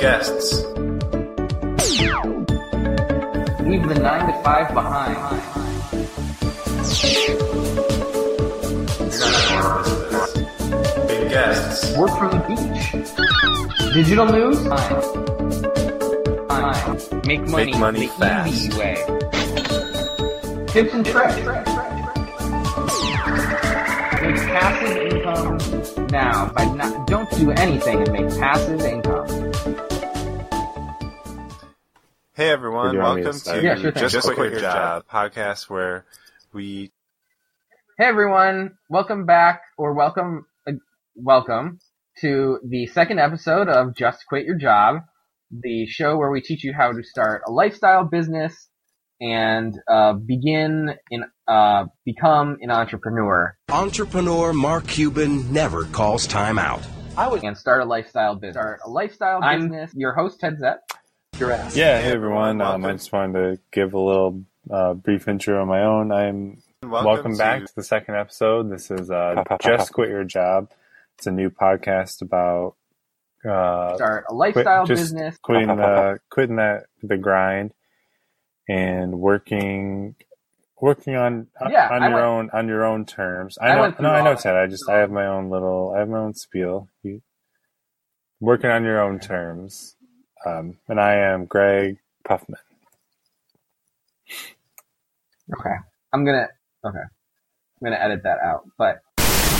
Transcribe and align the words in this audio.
guests. 0.00 0.64
Leave 3.60 3.86
the 3.86 3.98
nine 4.00 4.26
to 4.26 4.42
five 4.42 4.72
behind. 4.72 5.14
You're 9.10 9.20
not 9.20 9.44
going 9.50 9.76
to 9.84 9.98
miss. 10.10 10.32
Big 11.06 11.28
guests. 11.28 11.96
Work 11.98 12.12
from 12.16 12.30
the 12.30 12.40
beach. 12.48 12.92
Digital 13.92 14.24
news. 14.24 14.64
Time. 14.64 15.02
Time. 16.48 17.20
Make 17.26 17.46
money, 17.48 17.72
money 17.76 18.06
the 18.06 18.12
fast. 18.14 18.48
easy 18.50 18.78
way. 18.78 18.96
Tips 20.68 20.94
and 20.94 21.04
tricks. 21.04 21.36
Make 24.22 24.36
passive 24.48 24.96
income 24.96 25.58
now 26.06 26.48
by 26.54 26.64
not 26.74 27.06
don't 27.06 27.30
do 27.32 27.50
anything 27.50 28.00
and 28.00 28.12
make 28.12 28.28
passive 28.40 28.80
income. 28.80 29.19
Hey 32.40 32.48
everyone, 32.48 32.86
Or 32.86 32.90
do 32.92 32.96
you 32.96 33.02
want 33.02 33.16
me 33.16 33.22
to 33.24 33.28
welcome 33.32 33.52
to 33.52 33.62
Yeah, 33.62 33.74
sure 33.74 33.92
thing. 33.92 34.08
Just 34.08 34.32
Quit 34.32 34.52
Your 34.52 34.60
Job 34.62 35.04
podcast 35.06 35.68
where 35.68 36.06
we 36.54 36.90
Hey 37.98 38.06
everyone, 38.06 38.78
welcome 38.88 39.26
back 39.26 39.60
or 39.76 39.92
welcome 39.92 40.46
uh, 40.66 40.72
welcome 41.14 41.80
to 42.22 42.58
the 42.66 42.86
second 42.86 43.18
episode 43.20 43.68
of 43.68 43.94
Just 43.94 44.24
Quit 44.26 44.46
Your 44.46 44.56
Job, 44.56 45.02
the 45.50 45.84
show 45.84 46.16
where 46.16 46.30
we 46.30 46.40
teach 46.40 46.64
you 46.64 46.72
how 46.72 46.92
to 46.92 47.02
start 47.02 47.42
a 47.46 47.50
lifestyle 47.50 48.04
business 48.04 48.70
and 49.20 49.78
uh, 49.86 50.14
begin 50.14 50.94
in 51.10 51.24
uh, 51.46 51.84
become 52.06 52.56
an 52.62 52.70
entrepreneur 52.70 53.54
Entrepreneur 53.68 54.54
Mark 54.54 54.86
Cuban 54.86 55.52
never 55.52 55.84
calls 55.84 56.26
time 56.26 56.58
out. 56.58 56.80
I 57.18 57.28
was 57.28 57.42
and 57.44 57.54
start 57.54 57.82
a 57.82 57.84
lifestyle 57.84 58.34
business. 58.34 58.54
Start 58.54 58.80
a 58.86 58.88
lifestyle 58.88 59.40
I'm- 59.42 59.68
business. 59.68 59.90
Your 59.94 60.14
host 60.14 60.40
Ted 60.40 60.56
Zett. 61.40 61.74
Yeah, 61.76 62.00
hey 62.00 62.12
everyone. 62.12 62.60
Um, 62.60 62.84
I 62.84 62.92
just 62.92 63.12
wanted 63.12 63.32
to 63.56 63.62
give 63.72 63.94
a 63.94 63.98
little 64.00 64.44
uh, 64.70 64.94
brief 64.94 65.26
intro 65.28 65.60
on 65.62 65.68
my 65.68 65.82
own. 65.82 66.12
I'm 66.12 66.62
welcome, 66.82 67.36
back 67.36 67.64
to 67.64 67.72
the 67.74 67.82
second 67.82 68.16
episode. 68.16 68.70
This 68.70 68.90
is 68.90 69.10
uh, 69.10 69.42
Just 69.62 69.92
Quit 69.92 70.10
Your 70.10 70.24
Job. 70.24 70.70
It's 71.18 71.26
a 71.26 71.30
new 71.30 71.50
podcast 71.50 72.20
about 72.22 72.74
uh, 73.44 73.96
Start 73.96 74.24
a 74.28 74.34
quit- 74.34 74.56
lifestyle 74.56 74.86
just 74.86 75.02
business. 75.02 75.38
quitting 75.42 75.68
the 75.68 76.18
quitting 76.30 76.56
that 76.56 76.84
the 77.02 77.16
grind 77.16 77.72
and 78.68 79.18
working 79.18 80.14
working 80.80 81.14
on 81.16 81.46
Yeah, 81.70 81.88
on 81.90 82.02
I 82.02 82.08
your 82.08 82.14
went- 82.16 82.26
own 82.26 82.50
on 82.52 82.68
your 82.68 82.84
own 82.84 83.06
terms. 83.06 83.56
I 83.60 83.68
I 83.70 83.74
know, 83.76 83.80
went 83.82 84.00
no, 84.00 84.10
I 84.10 84.22
know. 84.22 84.34
Ted. 84.34 84.56
I 84.56 84.66
just 84.66 84.88
I 84.88 84.98
have 84.98 85.10
my 85.10 85.26
own 85.26 85.48
little 85.50 85.92
I 85.96 86.00
have 86.00 86.08
my 86.08 86.18
own 86.18 86.34
spiel. 86.34 86.88
You 87.02 87.22
working 88.40 88.70
on 88.70 88.84
your 88.84 89.00
own 89.00 89.18
terms. 89.20 89.96
Um, 90.46 90.78
and 90.88 91.00
I 91.00 91.16
am 91.16 91.46
Greg 91.46 91.98
Puffman. 92.28 92.56
Okay. 95.52 95.74
I'm 96.12 96.24
gonna 96.24 96.48
okay. 96.84 96.98
I'm 96.98 97.84
gonna 97.84 97.96
edit 97.96 98.22
that 98.24 98.38
out. 98.44 98.62
But 98.78 99.00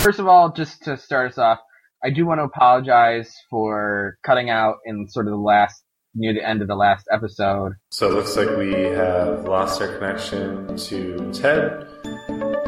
first 0.01 0.19
of 0.19 0.27
all, 0.27 0.51
just 0.51 0.83
to 0.83 0.97
start 0.97 1.31
us 1.31 1.37
off, 1.37 1.59
I 2.03 2.09
do 2.09 2.25
want 2.25 2.39
to 2.39 2.43
apologize 2.43 3.33
for 3.49 4.17
cutting 4.23 4.49
out 4.49 4.77
in 4.85 5.07
sort 5.09 5.27
of 5.27 5.31
the 5.31 5.37
last 5.37 5.83
near 6.13 6.33
the 6.33 6.47
end 6.47 6.61
of 6.61 6.67
the 6.67 6.75
last 6.75 7.07
episode. 7.11 7.73
So 7.91 8.09
it 8.09 8.13
looks 8.13 8.35
like 8.35 8.57
we 8.57 8.73
have 8.73 9.45
lost 9.45 9.81
our 9.81 9.87
connection 9.97 10.75
to 10.75 11.31
Ted. 11.31 11.87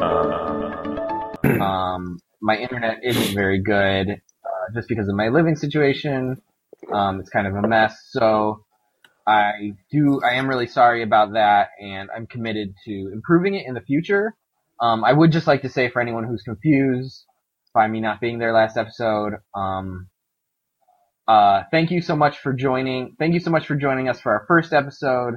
Uh, 0.00 0.70
Um, 1.60 2.18
my 2.40 2.56
internet 2.56 3.00
isn't 3.02 3.34
very 3.34 3.60
good, 3.60 4.10
uh, 4.10 4.72
just 4.74 4.88
because 4.88 5.08
of 5.08 5.14
my 5.14 5.28
living 5.28 5.56
situation. 5.56 6.40
Um, 6.94 7.20
it's 7.20 7.30
kind 7.30 7.46
of 7.46 7.54
a 7.56 7.66
mess. 7.66 7.96
So 8.10 8.64
I 9.26 9.72
do, 9.90 10.20
I 10.24 10.34
am 10.34 10.48
really 10.48 10.66
sorry 10.66 11.02
about 11.02 11.32
that, 11.32 11.68
and 11.80 12.08
I'm 12.14 12.26
committed 12.26 12.74
to 12.84 13.10
improving 13.12 13.54
it 13.54 13.66
in 13.66 13.74
the 13.74 13.80
future. 13.80 14.34
Um, 14.80 15.04
I 15.04 15.12
would 15.12 15.32
just 15.32 15.46
like 15.46 15.62
to 15.62 15.68
say 15.68 15.90
for 15.90 16.00
anyone 16.00 16.24
who's 16.24 16.42
confused 16.42 17.24
by 17.74 17.88
me 17.88 18.00
not 18.00 18.20
being 18.20 18.38
there 18.38 18.52
last 18.52 18.76
episode, 18.76 19.34
um, 19.54 20.08
uh, 21.26 21.62
thank 21.70 21.90
you 21.90 22.02
so 22.02 22.14
much 22.14 22.38
for 22.38 22.52
joining. 22.52 23.16
Thank 23.18 23.34
you 23.34 23.40
so 23.40 23.50
much 23.50 23.66
for 23.66 23.76
joining 23.76 24.08
us 24.08 24.20
for 24.20 24.32
our 24.32 24.44
first 24.46 24.72
episode. 24.72 25.34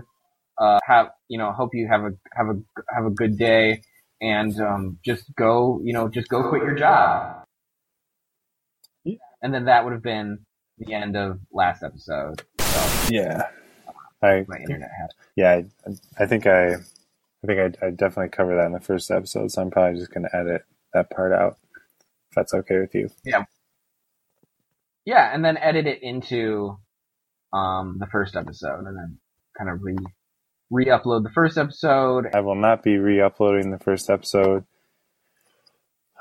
Uh, 0.59 0.79
have 0.85 1.07
you 1.29 1.37
know? 1.37 1.51
Hope 1.51 1.69
you 1.73 1.87
have 1.89 2.01
a 2.01 2.11
have 2.35 2.47
a 2.47 2.59
have 2.93 3.05
a 3.05 3.11
good 3.11 3.37
day, 3.37 3.81
and 4.19 4.59
um, 4.59 4.99
just 5.05 5.23
go. 5.37 5.79
You 5.83 5.93
know, 5.93 6.09
just 6.09 6.27
go 6.27 6.49
quit 6.49 6.63
your 6.63 6.75
job. 6.75 7.43
And 9.41 9.53
then 9.53 9.65
that 9.65 9.83
would 9.83 9.93
have 9.93 10.03
been 10.03 10.39
the 10.77 10.93
end 10.93 11.15
of 11.15 11.39
last 11.51 11.83
episode. 11.83 12.43
So 12.59 13.07
Yeah, 13.09 13.43
I 14.21 14.45
my 14.47 14.57
internet 14.57 14.89
had. 14.99 15.09
yeah 15.35 15.61
I, 15.85 16.23
I 16.23 16.25
think 16.27 16.45
I 16.47 16.73
I 16.73 17.45
think 17.47 17.59
I, 17.81 17.85
I 17.85 17.89
definitely 17.91 18.29
cover 18.29 18.55
that 18.55 18.65
in 18.65 18.73
the 18.73 18.79
first 18.79 19.11
episode. 19.11 19.51
So 19.51 19.61
I'm 19.61 19.71
probably 19.71 19.99
just 19.99 20.11
going 20.11 20.27
to 20.27 20.35
edit 20.35 20.63
that 20.93 21.09
part 21.11 21.31
out. 21.31 21.57
If 22.29 22.35
that's 22.35 22.53
okay 22.53 22.79
with 22.79 22.95
you. 22.95 23.09
Yeah. 23.23 23.45
Yeah, 25.05 25.33
and 25.33 25.45
then 25.45 25.57
edit 25.57 25.87
it 25.87 26.03
into 26.03 26.77
um 27.53 27.97
the 27.99 28.07
first 28.07 28.35
episode, 28.35 28.85
and 28.85 28.97
then 28.97 29.19
kind 29.57 29.69
of 29.69 29.81
re 29.81 29.95
re-upload 30.69 31.23
the 31.23 31.29
first 31.29 31.57
episode. 31.57 32.25
I 32.33 32.41
will 32.41 32.55
not 32.55 32.83
be 32.83 32.97
re-uploading 32.97 33.71
the 33.71 33.79
first 33.79 34.09
episode. 34.09 34.65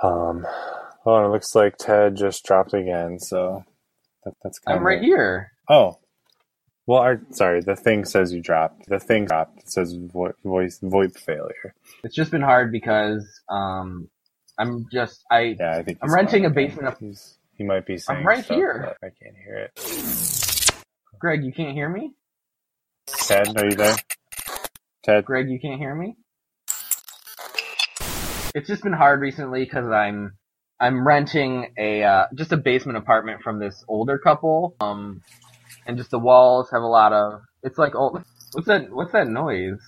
Um, 0.00 0.47
oh, 1.05 1.25
it 1.25 1.33
looks 1.33 1.53
like 1.56 1.77
Ted 1.78 2.16
just 2.16 2.45
dropped 2.45 2.72
again, 2.72 3.19
so 3.19 3.65
that, 4.26 4.34
that's 4.44 4.59
kind 4.60 4.76
I'm 4.76 4.82
of 4.82 4.87
right 4.87 5.03
here. 5.03 5.53
Oh, 5.70 5.98
well, 6.87 7.00
our, 7.00 7.20
sorry, 7.31 7.62
the 7.62 7.76
thing 7.76 8.04
says 8.04 8.32
you 8.34 8.42
dropped. 8.42 8.88
The 8.88 9.00
thing 9.00 9.25
dropped. 9.26 9.59
It 9.60 9.70
says 9.70 9.94
vo- 9.94 10.34
voice 10.44 10.81
VoIP 10.81 11.19
failure. 11.19 11.75
It's 12.04 12.14
just 12.14 12.31
been 12.31 12.42
hard 12.42 12.72
because 12.72 13.26
um 13.50 14.09
I'm 14.59 14.86
just 14.92 15.25
I 15.32 15.56
Yeah, 15.59 15.76
I 15.78 15.82
think 15.82 15.98
I'm 16.03 16.12
renting 16.15 16.42
fine. 16.44 16.53
a 16.53 16.54
basement 16.54 16.88
up- 16.88 16.98
He's, 17.00 17.38
he 17.56 17.65
might 17.65 17.86
be 17.86 17.98
saying. 17.98 18.20
I'm 18.20 18.26
right 18.26 18.44
stuff, 18.44 18.56
here. 18.56 18.97
but 19.00 19.09
I 19.09 19.10
can't 19.22 19.36
hear 19.36 19.56
it. 19.56 20.70
Greg, 21.19 21.44
you 21.44 21.53
can't 21.53 21.72
hear 21.75 21.88
me? 21.88 22.12
Ted, 23.09 23.56
are 23.56 23.65
you 23.66 23.76
there? 23.76 23.97
Ted, 25.04 25.25
Greg, 25.25 25.48
you 25.50 25.59
can't 25.60 25.78
hear 25.81 25.94
me? 25.94 26.16
It's 28.54 28.69
just 28.69 28.82
been 28.82 28.92
hard 28.92 29.20
recently 29.20 29.65
because 29.65 29.88
I'm 29.91 30.32
I'm 30.81 31.06
renting 31.06 31.72
a 31.78 32.03
uh, 32.04 32.26
just 32.37 32.53
a 32.53 32.56
basement 32.59 32.98
apartment 32.98 33.42
from 33.42 33.60
this 33.60 33.84
older 33.88 34.19
couple. 34.19 34.76
Um, 34.81 35.22
and 35.87 35.98
just 35.98 36.10
the 36.10 36.19
walls 36.19 36.70
have 36.72 36.82
a 36.82 36.87
lot 36.87 37.12
of. 37.12 37.42
It's 37.62 37.78
like 37.78 37.94
oh, 37.97 38.20
what's 38.53 38.69
that? 38.69 38.91
What's 38.91 39.12
that 39.12 39.28
noise? 39.28 39.81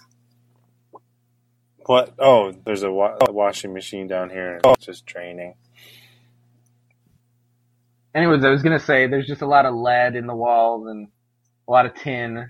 what? 1.86 2.14
Oh, 2.18 2.52
there's 2.66 2.82
a, 2.84 2.92
wa- 2.92 3.16
a 3.20 3.32
washing 3.32 3.74
machine 3.74 4.08
down 4.08 4.30
here. 4.30 4.56
And 4.56 4.66
it's 4.66 4.86
just 4.86 5.06
draining. 5.06 5.54
Anyways, 8.14 8.44
I 8.44 8.50
was 8.50 8.62
gonna 8.62 8.80
say 8.80 9.06
there's 9.08 9.28
just 9.28 9.42
a 9.42 9.46
lot 9.48 9.66
of 9.66 9.74
lead 9.74 10.16
in 10.16 10.26
the 10.26 10.36
walls 10.36 10.86
and 10.88 11.08
a 11.68 11.72
lot 11.72 11.86
of 11.86 11.94
tin. 11.96 12.46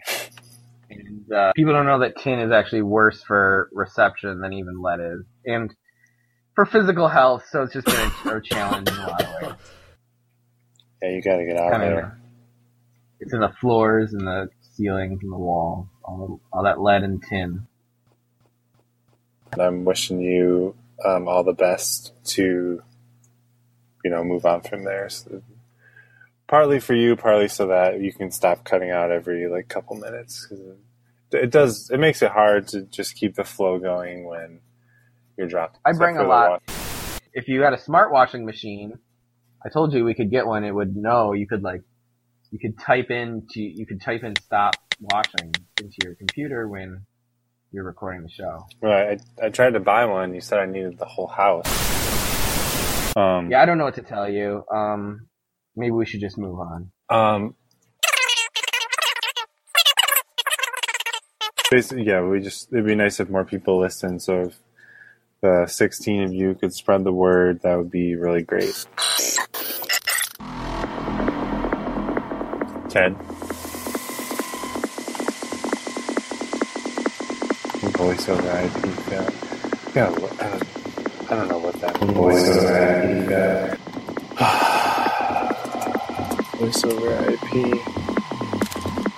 And 0.90 1.32
uh, 1.32 1.52
people 1.56 1.72
don't 1.74 1.86
know 1.86 2.00
that 2.00 2.18
tin 2.18 2.40
is 2.40 2.52
actually 2.52 2.82
worse 2.82 3.22
for 3.22 3.70
reception 3.72 4.40
than 4.40 4.54
even 4.54 4.82
lead 4.82 5.00
is, 5.00 5.24
and 5.46 5.74
for 6.58 6.66
physical 6.66 7.06
health. 7.06 7.44
So 7.52 7.62
it's 7.62 7.72
just 7.72 7.86
been 7.86 8.10
a, 8.24 8.36
a 8.38 8.40
challenge 8.42 8.88
in 8.88 8.94
a 8.96 9.06
lot 9.06 9.22
of 9.24 9.42
ways. 9.42 9.52
Yeah, 11.00 11.10
you 11.10 11.22
got 11.22 11.36
to 11.36 11.44
get 11.46 11.56
out 11.56 11.70
Kinda- 11.70 11.86
there. 11.86 12.20
It's 13.20 13.32
in 13.32 13.38
the 13.38 13.52
floors 13.60 14.12
and 14.12 14.26
the 14.26 14.48
ceilings 14.74 15.22
and 15.22 15.30
the 15.32 15.36
wall, 15.36 15.88
all, 16.02 16.40
all 16.52 16.64
that 16.64 16.80
lead 16.80 17.04
and 17.04 17.22
tin. 17.22 17.64
And 19.52 19.62
I'm 19.62 19.84
wishing 19.84 20.20
you 20.20 20.74
um, 21.04 21.28
all 21.28 21.44
the 21.44 21.52
best 21.52 22.12
to, 22.34 22.82
you 24.04 24.10
know, 24.10 24.24
move 24.24 24.44
on 24.44 24.62
from 24.62 24.82
there. 24.82 25.08
So, 25.10 25.40
partly 26.48 26.80
for 26.80 26.94
you, 26.94 27.14
partly 27.14 27.46
so 27.46 27.68
that 27.68 28.00
you 28.00 28.12
can 28.12 28.32
stop 28.32 28.64
cutting 28.64 28.90
out 28.90 29.12
every 29.12 29.46
like 29.48 29.68
couple 29.68 29.94
minutes. 29.94 30.46
'cause 30.46 30.58
it, 30.58 31.44
it 31.44 31.50
does. 31.52 31.88
It 31.90 31.98
makes 31.98 32.20
it 32.20 32.32
hard 32.32 32.66
to 32.68 32.82
just 32.82 33.14
keep 33.14 33.36
the 33.36 33.44
flow 33.44 33.78
going 33.78 34.24
when 34.24 34.58
you're 35.38 35.46
dropped. 35.46 35.78
I 35.84 35.92
bring 35.92 36.18
a 36.18 36.24
lot. 36.24 36.62
If 37.32 37.46
you 37.46 37.62
had 37.62 37.72
a 37.72 37.78
smart 37.78 38.12
washing 38.12 38.44
machine, 38.44 38.98
I 39.64 39.68
told 39.68 39.94
you 39.94 40.04
we 40.04 40.14
could 40.14 40.30
get 40.30 40.46
one. 40.46 40.64
It 40.64 40.74
would 40.74 40.96
know. 40.96 41.32
You 41.32 41.46
could 41.46 41.62
like, 41.62 41.82
you 42.50 42.58
could 42.58 42.78
type 42.78 43.10
in 43.10 43.46
to, 43.50 43.60
you 43.60 43.86
could 43.86 44.02
type 44.02 44.24
in 44.24 44.34
stop 44.42 44.74
washing 45.00 45.54
into 45.80 45.94
your 46.02 46.16
computer 46.16 46.68
when 46.68 47.06
you're 47.70 47.84
recording 47.84 48.22
the 48.22 48.30
show. 48.30 48.66
Right. 48.82 49.20
I, 49.40 49.46
I 49.46 49.48
tried 49.50 49.74
to 49.74 49.80
buy 49.80 50.06
one. 50.06 50.34
You 50.34 50.40
said 50.40 50.58
I 50.58 50.66
needed 50.66 50.98
the 50.98 51.04
whole 51.04 51.28
house. 51.28 51.66
Um, 53.16 53.50
Yeah, 53.50 53.62
I 53.62 53.66
don't 53.66 53.78
know 53.78 53.84
what 53.84 53.94
to 53.94 54.02
tell 54.02 54.28
you. 54.28 54.64
Um, 54.72 55.28
maybe 55.76 55.92
we 55.92 56.06
should 56.06 56.20
just 56.20 56.36
move 56.36 56.58
on. 56.58 56.90
Um, 57.10 57.54
basically, 61.70 62.04
yeah, 62.04 62.22
we 62.22 62.40
just 62.40 62.72
it'd 62.72 62.86
be 62.86 62.94
nice 62.94 63.20
if 63.20 63.28
more 63.28 63.44
people 63.44 63.78
listen. 63.80 64.18
So 64.18 64.42
if 64.42 64.58
the 65.40 65.66
16 65.66 66.22
of 66.24 66.32
you 66.32 66.54
could 66.54 66.74
spread 66.74 67.04
the 67.04 67.12
word, 67.12 67.60
that 67.62 67.76
would 67.76 67.90
be 67.90 68.16
really 68.16 68.42
great. 68.42 68.86
Ten. 72.88 73.14
Voiceover 77.98 78.52
IP 78.64 78.82
got. 79.10 79.32
Yeah, 79.94 80.08
I 80.08 80.10
don't, 80.48 81.32
I 81.32 81.36
don't 81.36 81.48
know 81.48 81.58
what 81.58 81.74
that 81.80 81.94
voiceover 81.94 83.72
IP 83.72 83.78
voiceover 86.58 87.32
IP. 87.32 88.08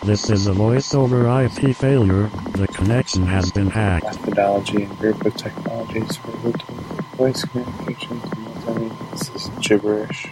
This 0.04 0.30
is 0.30 0.46
a 0.46 0.52
voiceover 0.52 1.44
IP 1.44 1.76
failure. 1.76 2.30
The 2.52 2.66
connection 2.68 3.26
has 3.26 3.50
been 3.52 3.68
hacked. 3.70 4.04
Methodology 4.04 4.84
and 4.84 4.98
group 4.98 5.24
of 5.24 5.34
technology 5.36 5.69
technologies 5.90 6.16
for 6.16 6.30
routine 6.38 6.76
voice 7.16 7.44
communications. 7.44 8.22
I 8.68 8.74
mean, 8.74 8.92
this 9.12 9.28
is 9.30 9.48
gibberish. 9.60 10.28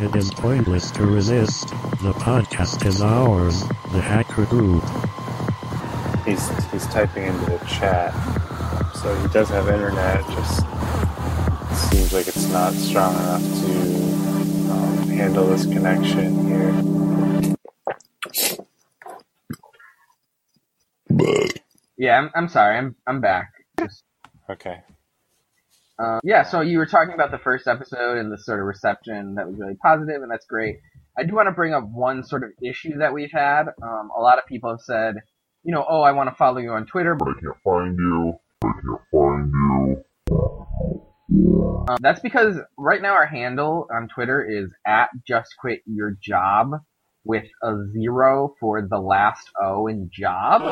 It 0.00 0.14
is 0.16 0.30
pointless 0.32 0.90
to 0.92 1.06
resist. 1.06 1.68
The 2.02 2.12
podcast 2.12 2.84
is 2.86 3.00
ours. 3.02 3.60
The 3.92 4.00
hacker 4.00 4.44
group. 4.46 4.84
He's 6.24 6.48
he's 6.72 6.86
typing 6.88 7.24
into 7.24 7.46
the 7.46 7.58
chat, 7.66 8.12
so 8.96 9.14
he 9.22 9.28
does 9.28 9.48
have 9.50 9.68
internet. 9.68 10.20
it 10.20 10.26
Just 10.34 10.66
seems 11.90 12.12
like 12.12 12.26
it's 12.28 12.48
not 12.50 12.72
strong 12.74 13.14
enough 13.14 13.42
to 13.42 14.72
um, 14.72 15.08
handle 15.08 15.46
this 15.46 15.64
connection 15.66 16.48
here. 16.48 16.74
Yeah, 21.96 22.18
I'm, 22.18 22.30
I'm 22.34 22.48
sorry. 22.48 22.76
I'm 22.78 22.96
I'm 23.06 23.20
back. 23.20 23.52
Just, 23.78 24.04
Okay. 24.50 24.82
Uh, 25.98 26.20
yeah, 26.22 26.42
so 26.42 26.60
you 26.60 26.78
were 26.78 26.86
talking 26.86 27.14
about 27.14 27.30
the 27.30 27.38
first 27.38 27.66
episode 27.66 28.18
and 28.18 28.30
the 28.30 28.38
sort 28.38 28.60
of 28.60 28.66
reception 28.66 29.36
that 29.36 29.48
was 29.48 29.58
really 29.58 29.76
positive, 29.76 30.22
and 30.22 30.30
that's 30.30 30.46
great. 30.46 30.76
I 31.18 31.24
do 31.24 31.34
want 31.34 31.46
to 31.48 31.52
bring 31.52 31.72
up 31.72 31.84
one 31.88 32.24
sort 32.24 32.44
of 32.44 32.50
issue 32.62 32.98
that 32.98 33.14
we've 33.14 33.32
had. 33.32 33.68
Um, 33.82 34.10
a 34.16 34.20
lot 34.20 34.38
of 34.38 34.46
people 34.46 34.70
have 34.70 34.82
said, 34.82 35.16
you 35.64 35.72
know, 35.72 35.84
oh, 35.88 36.02
I 36.02 36.12
want 36.12 36.28
to 36.28 36.36
follow 36.36 36.58
you 36.58 36.72
on 36.72 36.86
Twitter, 36.86 37.14
but 37.14 37.28
I 37.28 37.32
can't 37.32 37.56
find 37.64 37.98
you. 37.98 38.34
I 38.62 38.72
can't 38.72 39.00
find 39.10 39.52
you. 39.52 41.06
um, 41.88 41.96
that's 42.00 42.20
because 42.20 42.56
right 42.76 43.00
now 43.00 43.14
our 43.14 43.26
handle 43.26 43.88
on 43.92 44.08
Twitter 44.08 44.44
is 44.44 44.70
at 44.86 45.08
just 45.26 45.54
quit 45.58 45.80
your 45.86 46.16
job 46.22 46.72
with 47.24 47.44
a 47.62 47.74
zero 47.92 48.54
for 48.60 48.86
the 48.88 48.98
last 48.98 49.50
O 49.60 49.86
in 49.86 50.10
job. 50.12 50.62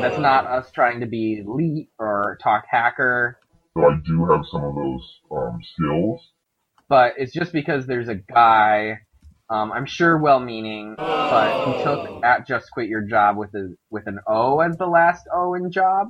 That's 0.00 0.18
not 0.18 0.46
us 0.46 0.70
trying 0.70 1.00
to 1.00 1.06
be 1.06 1.42
elite 1.44 1.88
or 1.98 2.38
talk 2.42 2.64
hacker. 2.70 3.38
So 3.76 3.84
I 3.84 3.96
do 4.04 4.26
have 4.26 4.44
some 4.50 4.64
of 4.64 4.74
those 4.74 5.20
um, 5.30 5.60
skills. 5.74 6.20
but 6.88 7.14
it's 7.18 7.32
just 7.32 7.52
because 7.52 7.86
there's 7.86 8.08
a 8.08 8.16
guy, 8.16 8.98
um, 9.48 9.70
I'm 9.72 9.86
sure 9.86 10.18
well-meaning, 10.18 10.96
but 10.98 11.66
he 11.76 11.82
took 11.84 12.24
at 12.24 12.46
just 12.48 12.70
quit 12.72 12.88
your 12.88 13.02
job 13.02 13.36
with 13.36 13.54
a 13.54 13.76
with 13.90 14.06
an 14.08 14.18
O 14.26 14.60
as 14.60 14.76
the 14.76 14.86
last 14.86 15.24
O 15.32 15.54
in 15.54 15.70
job. 15.70 16.08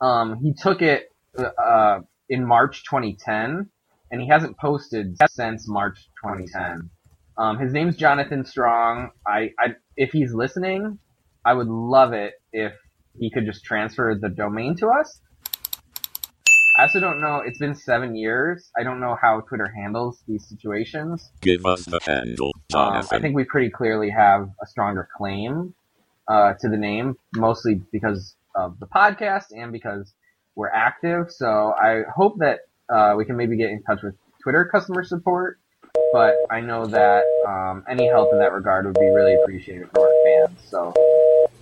Um, 0.00 0.38
he 0.42 0.54
took 0.54 0.82
it 0.82 1.08
uh, 1.36 2.00
in 2.28 2.46
March 2.46 2.84
2010, 2.84 3.68
and 4.10 4.20
he 4.20 4.28
hasn't 4.28 4.56
posted 4.58 5.16
since 5.30 5.68
March 5.68 5.98
2010. 6.22 6.90
Um, 7.36 7.58
his 7.58 7.72
name's 7.72 7.96
Jonathan 7.96 8.44
Strong. 8.44 9.10
I, 9.26 9.50
I 9.58 9.74
if 9.96 10.12
he's 10.12 10.32
listening, 10.32 11.00
I 11.44 11.54
would 11.54 11.68
love 11.68 12.12
it 12.12 12.34
if 12.52 12.72
he 13.18 13.30
could 13.30 13.46
just 13.46 13.64
transfer 13.64 14.16
the 14.20 14.28
domain 14.28 14.76
to 14.76 14.88
us. 14.88 15.20
I 16.76 16.82
also 16.82 16.98
don't 16.98 17.20
know. 17.20 17.40
It's 17.46 17.58
been 17.58 17.76
seven 17.76 18.16
years. 18.16 18.70
I 18.76 18.82
don't 18.82 18.98
know 18.98 19.16
how 19.20 19.40
Twitter 19.42 19.72
handles 19.76 20.22
these 20.26 20.44
situations. 20.48 21.30
Give 21.40 21.64
us 21.66 21.84
the 21.84 22.00
handle, 22.04 22.52
Um, 22.74 23.06
I 23.12 23.20
think 23.20 23.36
we 23.36 23.44
pretty 23.44 23.70
clearly 23.70 24.10
have 24.10 24.50
a 24.60 24.66
stronger 24.66 25.08
claim 25.16 25.74
uh, 26.26 26.54
to 26.60 26.68
the 26.68 26.76
name, 26.76 27.16
mostly 27.36 27.80
because 27.92 28.34
of 28.56 28.80
the 28.80 28.86
podcast 28.86 29.46
and 29.56 29.70
because 29.70 30.12
we're 30.56 30.70
active. 30.70 31.30
So 31.30 31.74
I 31.80 32.02
hope 32.12 32.38
that 32.38 32.60
uh, 32.92 33.14
we 33.16 33.24
can 33.24 33.36
maybe 33.36 33.56
get 33.56 33.70
in 33.70 33.82
touch 33.84 34.02
with 34.02 34.16
Twitter 34.42 34.64
customer 34.64 35.04
support. 35.04 35.60
But 36.12 36.34
I 36.50 36.60
know 36.60 36.86
that 36.86 37.22
um, 37.46 37.84
any 37.88 38.08
help 38.08 38.32
in 38.32 38.40
that 38.40 38.52
regard 38.52 38.86
would 38.86 38.94
be 38.94 39.06
really 39.06 39.34
appreciated 39.34 39.90
from 39.92 40.02
our 40.02 40.12
fans. 40.24 40.60
So 40.68 40.92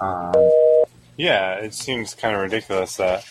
um, 0.00 0.50
Yeah, 1.18 1.56
it 1.56 1.74
seems 1.74 2.14
kind 2.14 2.34
of 2.34 2.40
ridiculous 2.40 2.96
that 2.96 3.26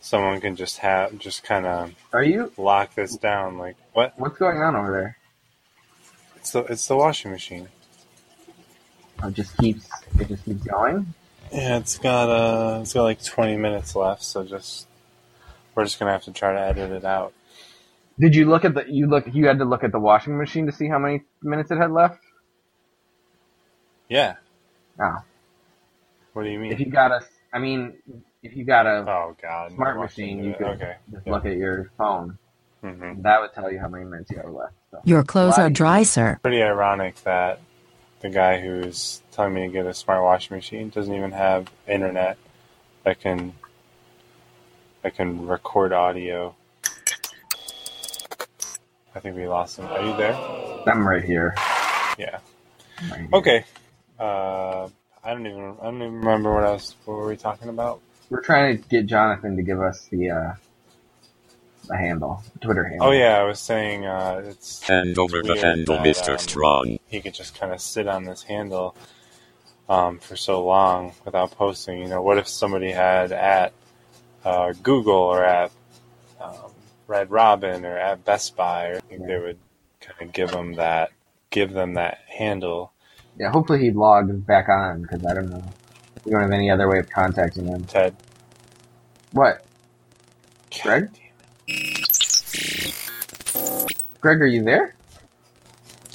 someone 0.00 0.40
can 0.40 0.56
just 0.56 0.78
have 0.78 1.16
just 1.18 1.44
kind 1.44 1.66
of 1.66 1.94
are 2.12 2.24
you? 2.24 2.52
lock 2.56 2.94
this 2.94 3.16
down. 3.16 3.58
Like 3.58 3.76
what? 3.92 4.14
What's 4.18 4.38
going 4.38 4.58
on 4.58 4.74
over 4.74 4.90
there? 4.90 5.16
It's 6.36 6.52
the 6.52 6.60
it's 6.64 6.86
the 6.86 6.96
washing 6.96 7.30
machine. 7.30 7.68
Oh, 9.22 9.28
It 9.28 9.34
just 9.34 9.56
keeps 9.58 9.88
it 10.18 10.28
just 10.28 10.44
keeps 10.44 10.64
going. 10.64 11.14
Yeah, 11.52 11.78
it's 11.78 11.98
got 11.98 12.28
uh, 12.28 12.80
it's 12.80 12.94
got 12.94 13.02
like 13.02 13.22
twenty 13.22 13.56
minutes 13.56 13.94
left, 13.94 14.22
so 14.22 14.44
just 14.44 14.86
we're 15.74 15.84
just 15.84 15.98
gonna 15.98 16.12
have 16.12 16.24
to 16.24 16.32
try 16.32 16.52
to 16.52 16.60
edit 16.60 16.90
it 16.90 17.04
out. 17.04 17.32
Did 18.18 18.34
you 18.34 18.48
look 18.48 18.64
at 18.64 18.74
the 18.74 18.84
you 18.88 19.06
look 19.06 19.26
you 19.32 19.46
had 19.46 19.58
to 19.58 19.64
look 19.64 19.84
at 19.84 19.92
the 19.92 20.00
washing 20.00 20.36
machine 20.38 20.66
to 20.66 20.72
see 20.72 20.88
how 20.88 20.98
many 20.98 21.22
minutes 21.42 21.70
it 21.70 21.76
had 21.78 21.90
left? 21.90 22.20
Yeah. 24.08 24.36
Oh. 25.00 25.18
What 26.32 26.44
do 26.44 26.50
you 26.50 26.58
mean? 26.58 26.72
If 26.72 26.80
you 26.80 26.86
got 26.86 27.12
us 27.12 27.24
i 27.52 27.58
mean, 27.58 27.94
if 28.42 28.56
you 28.56 28.64
got 28.64 28.86
a 28.86 29.04
oh 29.08 29.36
God. 29.40 29.72
smart 29.72 29.96
no 29.96 30.02
machine, 30.02 30.42
you 30.44 30.54
could 30.54 30.66
Okay. 30.66 30.96
just 31.10 31.26
Yeah. 31.26 31.32
look 31.32 31.46
at 31.46 31.56
your 31.56 31.90
phone. 31.98 32.38
hmm 32.82 33.20
That 33.22 33.40
would 33.40 33.52
tell 33.52 33.70
you 33.70 33.78
how 33.78 33.88
many 33.88 34.04
minutes 34.04 34.30
you 34.30 34.38
have 34.38 34.50
left. 34.50 34.74
So. 34.90 35.00
Your 35.04 35.22
clothes 35.22 35.58
Why? 35.58 35.66
are 35.66 35.70
dry, 35.70 36.02
sir. 36.02 36.38
Pretty 36.42 36.62
ironic 36.62 37.16
that 37.24 37.60
the 38.20 38.30
guy 38.30 38.60
who's 38.60 39.22
telling 39.32 39.54
me 39.54 39.66
to 39.66 39.72
get 39.72 39.86
a 39.86 39.94
smart 39.94 40.22
washing 40.22 40.56
machine 40.56 40.90
doesn't 40.90 41.14
even 41.14 41.32
have 41.32 41.70
internet 41.86 42.36
that 43.04 43.20
can 43.20 43.54
that 45.02 45.14
can 45.16 45.46
record 45.46 45.92
audio. 45.92 46.54
I 49.14 49.20
think 49.20 49.36
we 49.36 49.46
lost 49.48 49.78
him. 49.78 49.86
Are 49.86 50.02
you 50.04 50.16
there? 50.16 50.34
I'm 50.86 51.06
right 51.06 51.24
here. 51.24 51.54
Yeah. 52.18 52.38
Right 53.10 53.20
here. 53.20 53.28
Okay. 53.32 53.64
Uh, 54.18 54.88
I 55.24 55.32
don't 55.32 55.46
even 55.46 55.76
I 55.80 55.84
don't 55.84 55.96
even 56.02 56.14
remember 56.16 56.54
what 56.54 56.64
else. 56.64 56.94
What 57.04 57.16
were 57.16 57.26
we 57.28 57.36
talking 57.36 57.68
about? 57.68 58.00
We're 58.30 58.42
trying 58.42 58.80
to 58.80 58.88
get 58.88 59.06
Jonathan 59.06 59.56
to 59.56 59.62
give 59.62 59.80
us 59.80 60.06
the 60.06 60.30
uh, 60.30 60.54
the 61.88 61.96
handle, 61.96 62.42
Twitter 62.60 62.84
handle. 62.84 63.08
Oh 63.08 63.10
yeah, 63.10 63.38
I 63.38 63.42
was 63.42 63.58
saying 63.58 64.06
uh, 64.06 64.42
it's 64.46 64.80
Hand 64.82 65.18
over 65.18 65.42
the 65.42 65.56
handle, 65.56 65.96
that, 65.96 66.06
Mr. 66.06 66.32
um, 66.32 66.38
Strong. 66.38 66.98
he 67.08 67.20
could 67.20 67.34
just 67.34 67.58
kind 67.58 67.72
of 67.72 67.80
sit 67.80 68.06
on 68.06 68.24
this 68.24 68.44
handle 68.44 68.94
um, 69.88 70.20
for 70.20 70.36
so 70.36 70.64
long 70.64 71.12
without 71.24 71.50
posting. 71.50 71.98
You 71.98 72.08
know, 72.08 72.22
what 72.22 72.38
if 72.38 72.46
somebody 72.46 72.92
had 72.92 73.32
at 73.32 73.72
uh, 74.44 74.72
Google 74.82 75.14
or 75.14 75.44
at 75.44 75.72
um, 76.40 76.72
Red 77.08 77.30
Robin 77.32 77.84
or 77.84 77.98
at 77.98 78.24
Best 78.24 78.56
Buy, 78.56 78.90
or 78.90 78.96
I 78.96 79.00
think 79.00 79.26
they 79.26 79.38
would 79.38 79.58
kind 80.00 80.22
of 80.22 80.32
give 80.32 80.52
them 80.52 80.74
that 80.74 81.10
give 81.50 81.72
them 81.72 81.94
that 81.94 82.18
handle. 82.28 82.92
Yeah. 83.36 83.50
Hopefully 83.50 83.80
he 83.80 83.90
logged 83.90 84.46
back 84.46 84.68
on 84.68 85.02
because 85.02 85.26
I 85.26 85.34
don't 85.34 85.50
know. 85.50 85.64
We 86.24 86.32
don't 86.32 86.42
have 86.42 86.52
any 86.52 86.70
other 86.70 86.88
way 86.88 86.98
of 86.98 87.08
contacting 87.10 87.66
him. 87.66 87.84
Ted, 87.84 88.14
What, 89.32 89.64
Greg? 90.82 91.08
Greg, 94.20 94.42
are 94.42 94.46
you 94.46 94.62
there? 94.64 94.94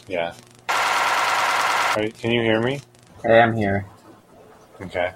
yeah. 0.07 0.33
Are 1.95 2.03
you- 2.03 2.11
can 2.11 2.31
you 2.31 2.41
hear 2.41 2.61
me? 2.61 2.81
Hey, 3.23 3.39
I'm 3.41 3.55
here. 3.55 3.85
Okay. 4.81 5.13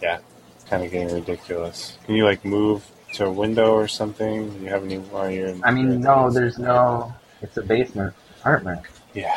Yeah, 0.00 0.18
it's 0.54 0.64
kind 0.70 0.84
of 0.84 0.90
getting 0.90 1.12
ridiculous. 1.12 1.98
Can 2.06 2.14
you 2.14 2.24
like 2.24 2.44
move 2.44 2.86
to 3.14 3.26
a 3.26 3.30
window 3.30 3.72
or 3.74 3.88
something? 3.88 4.50
Do 4.56 4.64
you 4.64 4.70
have 4.70 4.84
any? 4.84 4.98
While 4.98 5.28
you're 5.30 5.48
in, 5.48 5.62
I 5.64 5.72
mean, 5.72 6.00
no, 6.00 6.30
there's 6.30 6.58
no. 6.58 7.12
It's 7.42 7.56
a 7.56 7.62
basement 7.62 8.14
apartment. 8.40 8.82
Yeah, 9.12 9.36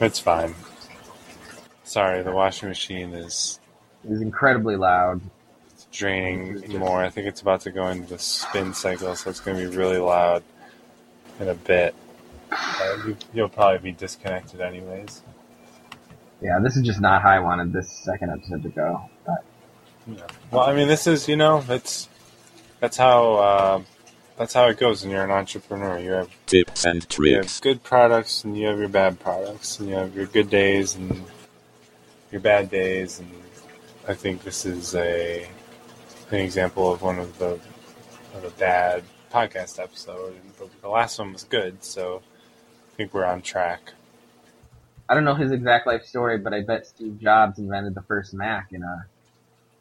it's 0.00 0.18
fine. 0.18 0.54
Sorry, 1.88 2.22
the 2.22 2.32
washing 2.32 2.68
machine 2.68 3.14
is 3.14 3.58
It's 4.04 4.20
incredibly 4.20 4.76
loud. 4.76 5.22
It's 5.70 5.86
draining 5.90 6.78
more. 6.78 7.02
I 7.02 7.08
think 7.08 7.26
it's 7.26 7.40
about 7.40 7.62
to 7.62 7.70
go 7.70 7.88
into 7.88 8.10
the 8.10 8.18
spin 8.18 8.74
cycle, 8.74 9.16
so 9.16 9.30
it's 9.30 9.40
going 9.40 9.56
to 9.56 9.70
be 9.70 9.74
really 9.74 9.96
loud 9.96 10.42
in 11.40 11.48
a 11.48 11.54
bit. 11.54 11.94
Uh, 12.52 12.98
you, 13.06 13.16
you'll 13.32 13.48
probably 13.48 13.78
be 13.78 13.92
disconnected 13.92 14.60
anyways. 14.60 15.22
Yeah, 16.42 16.58
this 16.62 16.76
is 16.76 16.82
just 16.82 17.00
not 17.00 17.22
how 17.22 17.30
I 17.30 17.40
wanted 17.40 17.72
this 17.72 17.90
second 17.90 18.32
episode 18.32 18.64
to 18.64 18.68
go. 18.68 19.08
But 19.24 19.42
Yeah. 20.06 20.26
Well, 20.50 20.64
I 20.68 20.74
mean, 20.74 20.88
this 20.88 21.06
is 21.06 21.26
you 21.26 21.36
know, 21.36 21.62
that's 21.62 22.06
that's 22.80 22.98
how 22.98 23.34
uh, 23.36 23.82
that's 24.36 24.52
how 24.52 24.68
it 24.68 24.76
goes 24.76 25.02
when 25.02 25.10
you're 25.10 25.24
an 25.24 25.30
entrepreneur. 25.30 25.98
You 25.98 26.10
have 26.10 26.30
Tips 26.44 26.84
and 26.84 26.96
you 27.18 27.36
have 27.36 27.46
tricks. 27.46 27.60
good 27.60 27.82
products 27.82 28.44
and 28.44 28.58
you 28.58 28.66
have 28.66 28.78
your 28.78 28.88
bad 28.90 29.18
products, 29.18 29.80
and 29.80 29.88
you 29.88 29.94
have 29.94 30.14
your 30.14 30.26
good 30.26 30.50
days 30.50 30.94
and 30.94 31.24
your 32.30 32.40
bad 32.40 32.70
days. 32.70 33.20
And 33.20 33.30
I 34.06 34.14
think 34.14 34.42
this 34.42 34.66
is 34.66 34.94
a 34.94 35.48
an 36.30 36.40
example 36.40 36.92
of 36.92 37.02
one 37.02 37.18
of 37.18 37.38
the 37.38 37.58
of 38.34 38.44
a 38.44 38.50
bad 38.58 39.04
podcast 39.32 39.82
episode. 39.82 40.34
And 40.34 40.54
the, 40.54 40.68
the 40.82 40.88
last 40.88 41.18
one 41.18 41.32
was 41.32 41.44
good, 41.44 41.82
so 41.82 42.22
I 42.92 42.96
think 42.96 43.14
we're 43.14 43.24
on 43.24 43.42
track. 43.42 43.92
I 45.08 45.14
don't 45.14 45.24
know 45.24 45.34
his 45.34 45.52
exact 45.52 45.86
life 45.86 46.04
story, 46.04 46.38
but 46.38 46.52
I 46.52 46.60
bet 46.60 46.86
Steve 46.86 47.18
Jobs 47.18 47.58
invented 47.58 47.94
the 47.94 48.02
first 48.02 48.34
Mac 48.34 48.72
in 48.72 48.82
a 48.82 49.06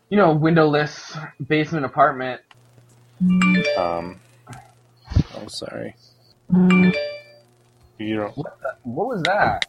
you 0.09 0.17
know, 0.17 0.33
windowless 0.33 1.17
basement 1.47 1.85
apartment. 1.85 2.41
Um, 3.77 4.19
I'm 5.35 5.49
sorry. 5.49 5.95
You 6.49 8.15
don't. 8.15 8.37
What, 8.37 8.59
the, 8.61 8.75
what 8.83 9.07
was 9.07 9.23
that? 9.23 9.65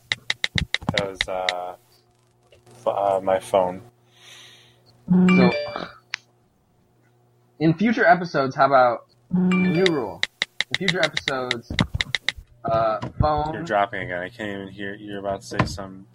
That 0.92 1.10
was 1.10 1.18
uh, 1.26 1.72
f- 1.72 1.78
uh, 2.88 3.20
my 3.22 3.38
phone. 3.40 3.82
So, 5.10 5.50
in 7.58 7.74
future 7.74 8.04
episodes, 8.04 8.54
how 8.54 8.66
about 8.66 9.06
new 9.32 9.84
rule? 9.90 10.20
In 10.70 10.78
future 10.78 11.00
episodes, 11.02 11.72
uh, 12.64 13.00
phone. 13.20 13.54
You're 13.54 13.62
dropping 13.62 14.02
again. 14.02 14.18
I 14.22 14.28
can't 14.28 14.50
even 14.50 14.68
hear. 14.68 14.94
You're 14.94 15.20
about 15.20 15.40
to 15.40 15.46
say 15.46 15.64
some 15.64 16.06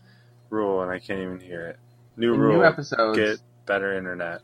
rule, 0.49 0.81
and 0.83 0.91
I 0.91 0.99
can't 0.99 1.19
even 1.19 1.39
hear 1.39 1.67
it. 1.67 1.79
New 2.17 2.33
in 2.35 2.39
rule. 2.39 2.57
new 2.57 2.63
episodes, 2.63 3.17
Get 3.17 3.39
better 3.65 3.97
internet. 3.97 4.41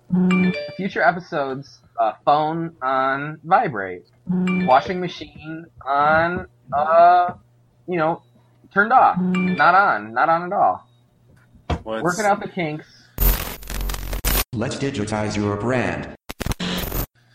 future 0.76 1.04
episodes, 1.04 1.80
uh, 2.00 2.14
phone 2.26 2.76
on 2.82 3.40
vibrate, 3.44 4.06
washing 4.28 5.00
machine 5.00 5.66
on, 5.86 6.48
uh, 6.76 7.34
you 7.88 7.98
know, 7.98 8.24
turned 8.74 8.92
off, 8.92 9.20
not 9.20 9.76
on, 9.76 10.14
not 10.14 10.30
on 10.30 10.44
at 10.44 10.54
all. 10.54 10.89
What's, 11.84 12.04
Working 12.04 12.26
out 12.26 12.42
the 12.42 12.50
kinks, 12.50 12.86
Let's 14.54 14.76
digitize 14.76 15.36
your 15.38 15.56
brand. 15.56 16.16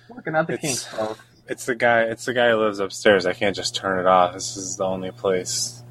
working 0.09 0.35
out 0.35 0.47
the 0.47 0.55
It's- 0.55 0.61
kinks, 0.61 0.85
folks. 0.85 1.21
It's 1.47 1.67
the 1.67 1.75
guy. 1.75 2.03
It's 2.03 2.25
the 2.25 2.33
guy 2.33 2.51
who 2.51 2.57
lives 2.57 2.79
upstairs. 2.79 3.27
I 3.27 3.35
can't 3.35 3.55
just 3.55 3.77
turn 3.77 3.99
it 3.99 4.07
off. 4.07 4.33
This 4.33 4.57
is 4.57 4.77
the 4.77 4.85
only 4.85 5.11
place 5.11 5.83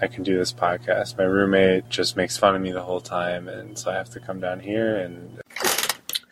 I 0.00 0.08
can 0.08 0.24
do 0.24 0.36
this 0.36 0.52
podcast. 0.52 1.16
My 1.16 1.24
roommate 1.24 1.88
just 1.88 2.16
makes 2.16 2.36
fun 2.36 2.56
of 2.56 2.62
me 2.62 2.72
the 2.72 2.82
whole 2.82 3.00
time, 3.00 3.48
and 3.48 3.78
so 3.78 3.90
I 3.90 3.94
have 3.94 4.10
to 4.10 4.20
come 4.20 4.40
down 4.40 4.60
here 4.60 4.96
and 4.96 5.40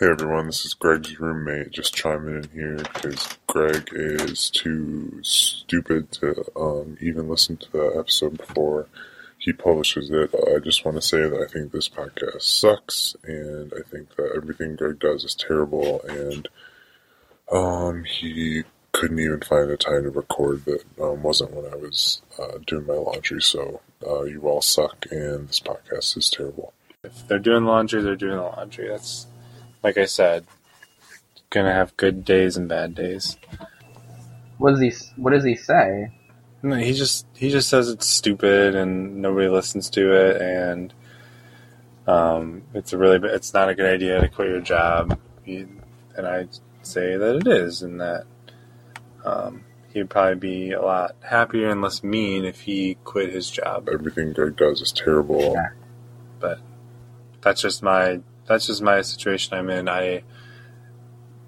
Hey 0.00 0.06
everyone, 0.10 0.46
this 0.46 0.64
is 0.64 0.74
Greg's 0.74 1.18
roommate 1.18 1.70
just 1.72 1.92
chiming 1.94 2.36
in 2.44 2.50
here 2.52 2.76
because 2.76 3.36
Greg 3.48 3.88
is 3.92 4.48
too 4.50 5.18
stupid 5.22 6.12
to 6.12 6.44
um, 6.56 6.96
even 7.00 7.28
listen 7.28 7.56
to 7.56 7.72
the 7.72 7.96
episode 7.98 8.38
before 8.38 8.86
he 9.38 9.52
publishes 9.52 10.10
it. 10.10 10.34
I 10.34 10.58
just 10.58 10.84
want 10.84 10.96
to 10.96 11.02
say 11.02 11.20
that 11.20 11.40
I 11.40 11.50
think 11.50 11.72
this 11.72 11.88
podcast 11.88 12.42
sucks 12.42 13.16
and 13.24 13.72
I 13.72 13.88
think 13.88 14.16
that 14.16 14.32
everything 14.36 14.76
Greg 14.76 14.98
does 14.98 15.24
is 15.24 15.34
terrible 15.34 16.00
and 16.08 16.48
um, 17.50 18.04
he 18.04 18.64
couldn't 18.92 19.20
even 19.20 19.40
find 19.40 19.70
a 19.70 19.76
time 19.76 20.02
to 20.02 20.10
record 20.10 20.64
that 20.64 20.84
um, 21.00 21.22
wasn't 21.22 21.52
when 21.52 21.72
I 21.72 21.76
was 21.76 22.20
uh, 22.38 22.58
doing 22.66 22.86
my 22.86 22.94
laundry. 22.94 23.40
So 23.40 23.80
uh, 24.06 24.24
you 24.24 24.42
all 24.42 24.60
suck 24.60 25.06
and 25.10 25.48
this 25.48 25.60
podcast 25.60 26.16
is 26.16 26.30
terrible. 26.30 26.72
if 27.04 27.26
they're 27.28 27.38
doing 27.38 27.64
laundry, 27.64 28.02
they're 28.02 28.16
doing 28.16 28.36
the 28.36 28.42
laundry. 28.42 28.88
That's 28.88 29.26
like 29.82 29.96
I 29.98 30.04
said. 30.04 30.46
Gonna 31.50 31.72
have 31.72 31.96
good 31.96 32.26
days 32.26 32.58
and 32.58 32.68
bad 32.68 32.94
days. 32.94 33.38
What 34.58 34.72
does 34.72 34.80
he? 34.80 34.92
What 35.16 35.30
does 35.32 35.44
he 35.44 35.56
say? 35.56 36.10
No, 36.62 36.76
he 36.76 36.92
just 36.92 37.26
he 37.36 37.50
just 37.50 37.68
says 37.68 37.88
it's 37.88 38.06
stupid 38.06 38.74
and 38.74 39.22
nobody 39.22 39.48
listens 39.48 39.88
to 39.90 40.12
it, 40.12 40.40
and 40.40 40.92
um, 42.06 42.62
it's 42.74 42.92
a 42.92 42.98
really 42.98 43.20
it's 43.28 43.54
not 43.54 43.68
a 43.68 43.74
good 43.74 43.86
idea 43.86 44.20
to 44.20 44.28
quit 44.28 44.48
your 44.48 44.60
job. 44.60 45.18
He, 45.44 45.66
and 46.16 46.26
I 46.26 46.48
say 46.82 47.16
that 47.16 47.36
it 47.36 47.46
is, 47.46 47.82
and 47.82 48.00
that 48.00 48.24
um, 49.24 49.64
he'd 49.92 50.10
probably 50.10 50.34
be 50.34 50.72
a 50.72 50.82
lot 50.82 51.14
happier 51.22 51.68
and 51.70 51.80
less 51.80 52.02
mean 52.02 52.44
if 52.44 52.62
he 52.62 52.96
quit 53.04 53.32
his 53.32 53.50
job. 53.50 53.88
Everything 53.92 54.32
Greg 54.32 54.56
does 54.56 54.80
is 54.80 54.90
terrible. 54.90 55.52
Yeah. 55.54 55.70
But 56.40 56.58
that's 57.40 57.60
just 57.60 57.82
my 57.82 58.20
that's 58.46 58.66
just 58.66 58.82
my 58.82 59.00
situation 59.02 59.56
I'm 59.56 59.70
in. 59.70 59.88
I 59.88 60.22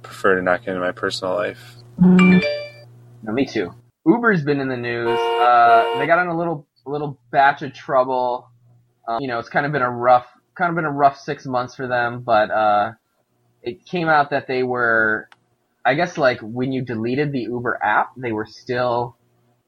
prefer 0.02 0.36
to 0.36 0.42
not 0.42 0.60
get 0.60 0.70
into 0.70 0.80
my 0.80 0.92
personal 0.92 1.34
life. 1.34 1.76
No, 1.98 3.32
me 3.32 3.44
too. 3.46 3.74
Uber's 4.06 4.42
been 4.42 4.60
in 4.60 4.68
the 4.68 4.76
news. 4.76 5.18
Uh, 5.18 5.98
they 5.98 6.06
got 6.06 6.20
in 6.22 6.28
a 6.28 6.36
little 6.36 6.66
little 6.86 7.18
batch 7.30 7.62
of 7.62 7.72
trouble. 7.74 8.48
Um, 9.06 9.20
you 9.20 9.28
know, 9.28 9.38
it's 9.38 9.48
kind 9.48 9.66
of 9.66 9.72
been 9.72 9.82
a 9.82 9.90
rough, 9.90 10.26
kind 10.54 10.70
of 10.70 10.76
been 10.76 10.84
a 10.84 10.90
rough 10.90 11.18
six 11.18 11.46
months 11.46 11.74
for 11.74 11.86
them. 11.86 12.22
But 12.22 12.50
uh, 12.50 12.92
it 13.62 13.84
came 13.84 14.08
out 14.08 14.30
that 14.30 14.46
they 14.46 14.62
were, 14.62 15.28
I 15.84 15.94
guess, 15.94 16.16
like 16.16 16.40
when 16.40 16.72
you 16.72 16.82
deleted 16.82 17.32
the 17.32 17.40
Uber 17.40 17.78
app, 17.82 18.12
they 18.16 18.32
were 18.32 18.46
still 18.46 19.16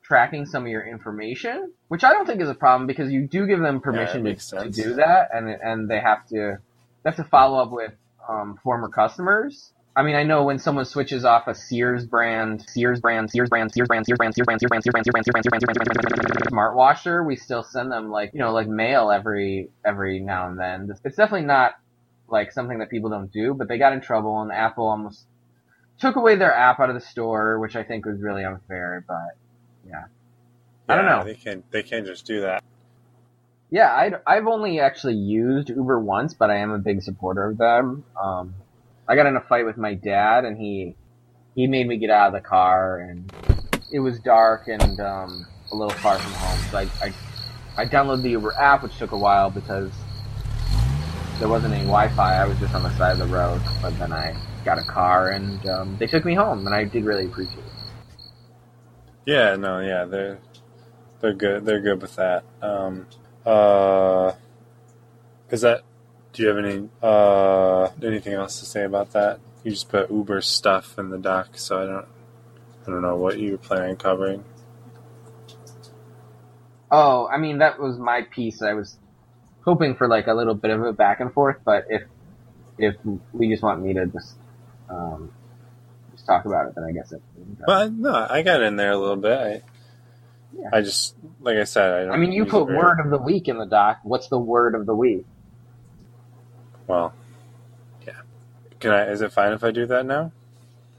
tracking 0.03 0.47
some 0.47 0.65
of 0.65 0.69
your 0.71 0.87
information, 0.87 1.73
which 1.89 2.05
I 2.05 2.13
don't 2.13 2.27
think 2.27 2.41
is 2.41 2.49
a 2.49 2.55
problem 2.55 2.87
because 2.87 3.11
you 3.13 3.27
do 3.27 3.47
give 3.47 3.61
them 3.61 3.81
permission 3.81 4.23
makes 4.23 4.49
to, 4.51 4.61
to 4.65 4.71
do 4.71 4.95
that, 4.95 5.29
and 5.33 5.49
and 5.49 5.89
they 5.89 6.01
have 6.01 6.27
to 6.29 6.59
they 7.03 7.11
have 7.11 7.17
to 7.17 7.25
follow 7.25 7.63
up 7.63 7.71
with 7.71 7.93
um, 8.29 8.59
former 8.63 8.89
customers. 8.89 9.73
I 9.95 10.03
mean, 10.03 10.15
I 10.15 10.23
know 10.23 10.45
when 10.45 10.59
someone 10.59 10.87
switches 10.87 11.25
off 11.25 11.49
a 11.49 11.55
Sears 11.55 12.07
brand, 12.07 12.65
Sears 12.67 13.01
brand, 13.01 13.31
Sears 13.31 13.51
brand, 13.51 13.71
Sears 13.73 13.89
brand, 13.89 14.07
Sears 14.07 14.17
brand, 14.17 14.35
Sears 14.35 14.47
brand, 14.47 14.61
Sears 14.61 14.73
brand, 14.73 14.85
Sears 14.85 14.93
brand, 15.03 15.15
Sears 15.15 15.23
brand, 15.23 15.35
Sears 15.35 15.51
brand, 15.51 15.77
Sears 15.77 15.95
brand, 15.95 16.15
Sears 16.17 16.31
brand, 16.33 16.49
smart 16.49 16.77
washer, 16.77 17.23
we 17.23 17.37
still 17.37 17.63
send 17.63 17.93
them 17.93 18.11
like, 18.11 18.33
you 18.33 18.41
know, 18.41 18.53
like 18.53 18.69
mail 18.69 19.11
every, 19.11 19.69
every 19.85 20.19
now 20.21 20.49
and 20.49 20.59
then. 20.59 20.89
It's 21.05 21.17
definitely 21.17 21.47
not 21.47 21.75
like 22.27 22.53
something 22.53 22.79
that 22.79 22.89
people 22.89 23.11
don't 23.11 23.31
do, 23.31 23.53
but 23.53 23.69
they 23.69 23.77
got 23.77 23.93
in 23.93 24.01
trouble 24.01 24.41
and 24.41 24.51
Apple 24.51 24.89
almost 24.89 25.27
took 25.99 26.17
away 26.17 26.37
their 26.37 26.55
app 26.55 26.81
out 26.81 26.89
of 26.89 26.95
the 26.95 27.01
store, 27.03 27.59
which 27.59 27.77
I 27.77 27.83
think 27.83 28.07
was 28.07 28.19
really 28.21 28.45
unfair, 28.45 29.05
but 29.07 29.37
yeah. 29.87 30.05
I 30.89 30.97
don't 30.97 31.05
know. 31.05 31.25
They 31.25 31.35
can't 31.35 31.71
they 31.71 31.83
can't 31.83 32.07
just 32.07 32.27
do 32.27 32.41
that. 32.43 32.63
Yeah, 33.71 33.89
I, 33.91 34.11
I've 34.27 34.47
only 34.47 34.81
actually 34.81 35.15
used 35.15 35.71
Uber 35.71 35.99
once, 35.99 36.35
but 36.35 36.51
I 36.51 36.59
am 36.59 36.71
a 36.71 36.79
big 36.79 37.03
supporter 37.03 37.49
of 37.49 37.57
them. 37.57 38.05
Um, 38.21 38.55
I 39.09 39.17
got 39.17 39.27
in 39.27 39.37
a 39.37 39.41
fight 39.41 39.67
with 39.67 39.77
my 39.77 39.95
dad, 39.95 40.45
and 40.45 40.57
he 40.57 40.95
he 41.55 41.67
made 41.67 41.87
me 41.87 41.97
get 41.97 42.11
out 42.11 42.29
of 42.29 42.33
the 42.33 42.41
car, 42.41 42.99
and 42.99 43.31
it 43.93 44.01
was 44.01 44.19
dark 44.21 44.69
and 44.69 45.01
um, 45.01 45.47
a 45.71 45.77
little 45.77 45.97
far 45.99 46.19
from 46.19 46.33
home. 46.33 46.59
So 46.71 46.79
I, 46.79 46.89
I 47.07 47.13
I 47.83 47.87
downloaded 47.87 48.23
the 48.23 48.31
Uber 48.31 48.55
app, 48.55 48.83
which 48.83 48.97
took 48.99 49.13
a 49.13 49.19
while 49.19 49.51
because 49.51 49.91
there 51.39 51.49
wasn't 51.49 51.75
any 51.75 51.85
Wi-Fi. 51.85 52.37
I 52.37 52.45
was 52.47 52.59
just 52.59 52.75
on 52.75 52.83
the 52.83 52.97
side 52.97 53.13
of 53.13 53.19
the 53.19 53.35
road, 53.35 53.61
but 53.81 53.99
then 53.99 54.13
I 54.13 54.37
got 54.65 54.79
a 54.79 54.85
car, 54.85 55.31
and 55.31 55.67
um, 55.69 55.97
they 55.99 56.07
took 56.07 56.25
me 56.25 56.35
home, 56.35 56.67
and 56.67 56.75
I 56.75 56.85
did 56.85 57.05
really 57.05 57.27
appreciate 57.27 57.59
it. 57.59 57.73
Yeah, 59.27 59.57
no, 59.57 59.81
yeah, 59.81 60.05
they're 60.05 60.39
they're 61.21 61.35
good. 61.35 61.65
They're 61.65 61.81
good 61.81 62.01
with 62.01 62.17
that. 62.17 62.45
Um, 62.61 63.07
uh, 63.45 64.33
is 65.51 65.63
that? 65.63 65.83
Do 66.33 66.43
you 66.43 66.49
have 66.49 66.59
any 66.59 66.89
uh 67.03 67.91
anything 68.03 68.33
else 68.33 68.61
to 68.61 68.67
say 68.67 68.85
about 68.85 69.13
that? 69.13 69.41
You 69.65 69.71
just 69.71 69.89
put 69.89 70.11
Uber 70.11 70.41
stuff 70.41 70.99
in 70.99 71.11
the 71.11 71.19
doc, 71.19 71.51
so 71.55 71.83
I 71.83 71.87
don't 71.87 72.07
I 72.87 72.91
don't 72.91 73.03
know 73.03 73.17
what 73.17 73.39
you 73.39 73.53
were 73.53 73.59
planning 73.59 73.91
on 73.91 73.97
covering. 73.97 74.45
Oh, 76.91 77.29
I 77.29 77.39
mean 77.39 77.59
that 77.59 77.79
was 77.79 77.99
my 77.99 78.23
piece. 78.23 78.63
I 78.63 78.75
was 78.75 78.97
hoping 79.65 79.95
for 79.95 80.09
like 80.09 80.27
a 80.27 80.35
little 80.35 80.55
bit 80.55 80.71
of 80.71 80.83
a 80.83 80.93
back 80.93 81.21
and 81.21 81.33
forth, 81.33 81.59
but 81.65 81.87
if 81.89 82.03
if 82.79 82.97
we 83.33 83.49
just 83.49 83.63
want 83.63 83.83
me 83.83 83.95
to 83.95 84.07
just 84.07 84.37
um, 84.89 85.33
just 86.13 86.27
talk 86.27 86.45
about 86.45 86.67
it, 86.67 86.75
then 86.75 86.85
I 86.85 86.93
guess 86.93 87.13
it. 87.13 87.23
But 87.65 87.93
no, 87.93 88.27
I 88.29 88.43
got 88.43 88.63
in 88.63 88.77
there 88.77 88.93
a 88.93 88.99
little 88.99 89.17
bit. 89.17 89.39
I 89.39 89.63
Yeah. 90.59 90.71
I 90.73 90.81
just 90.81 91.15
like 91.41 91.57
I 91.57 91.65
said, 91.65 91.93
I 91.93 92.05
don't. 92.05 92.13
I 92.13 92.17
mean, 92.17 92.33
you 92.33 92.47
put 92.47 92.67
word 92.67 93.01
of 93.01 93.11
the 93.11 93.19
week 93.19 93.49
in 93.49 93.59
the 93.59 93.67
doc. 93.67 94.01
What's 94.03 94.29
the 94.29 94.39
word 94.39 94.75
of 94.75 94.87
the 94.87 94.95
week? 94.95 95.27
Well, 96.93 97.15
yeah. 98.07 98.21
Can 98.79 98.91
I? 98.91 99.07
Is 99.07 99.23
it 99.23 99.33
fine 99.33 99.55
if 99.55 99.65
I 99.65 99.71
do 99.71 99.87
that 99.87 100.05
now? 100.05 100.31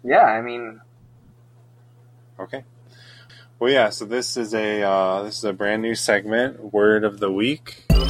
Yeah, 0.04 0.24
I 0.26 0.42
mean, 0.42 0.82
Okay. 2.40 2.64
Well, 3.60 3.72
yeah. 3.72 3.90
So 3.92 4.06
this 4.06 4.36
is 4.36 4.56
a 4.56 4.82
uh, 4.82 5.22
this 5.22 5.38
is 5.38 5.44
a 5.44 5.54
brand 5.54 5.84
new 5.84 5.94
segment, 5.94 6.74
word 6.74 7.04
of 7.04 7.20
the 7.20 7.32
week. 7.32 7.86
Word 7.92 8.10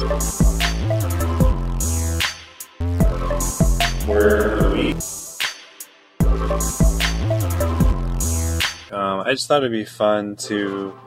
of 4.46 4.58
the 4.60 4.70
week. 4.72 4.96
Um, 8.90 9.20
I 9.20 9.32
just 9.32 9.46
thought 9.46 9.58
it'd 9.58 9.72
be 9.72 9.84
fun 9.84 10.36
to. 10.36 10.98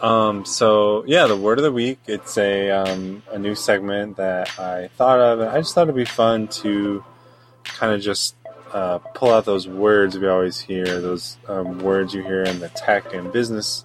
Um, 0.00 0.44
so 0.44 1.04
yeah, 1.06 1.26
the 1.26 1.36
word 1.36 1.58
of 1.58 1.64
the 1.64 1.72
week. 1.72 1.98
It's 2.06 2.38
a 2.38 2.70
um, 2.70 3.22
a 3.32 3.38
new 3.38 3.54
segment 3.54 4.16
that 4.16 4.58
I 4.58 4.88
thought 4.88 5.18
of, 5.18 5.40
and 5.40 5.48
I 5.50 5.58
just 5.58 5.74
thought 5.74 5.84
it'd 5.84 5.96
be 5.96 6.04
fun 6.04 6.48
to 6.48 7.04
kind 7.64 7.92
of 7.92 8.00
just 8.00 8.36
uh, 8.72 8.98
pull 8.98 9.32
out 9.32 9.44
those 9.44 9.66
words 9.66 10.16
we 10.16 10.28
always 10.28 10.60
hear, 10.60 11.00
those 11.00 11.36
um, 11.48 11.80
words 11.80 12.14
you 12.14 12.22
hear 12.22 12.42
in 12.44 12.60
the 12.60 12.68
tech 12.70 13.12
and 13.12 13.32
business 13.32 13.84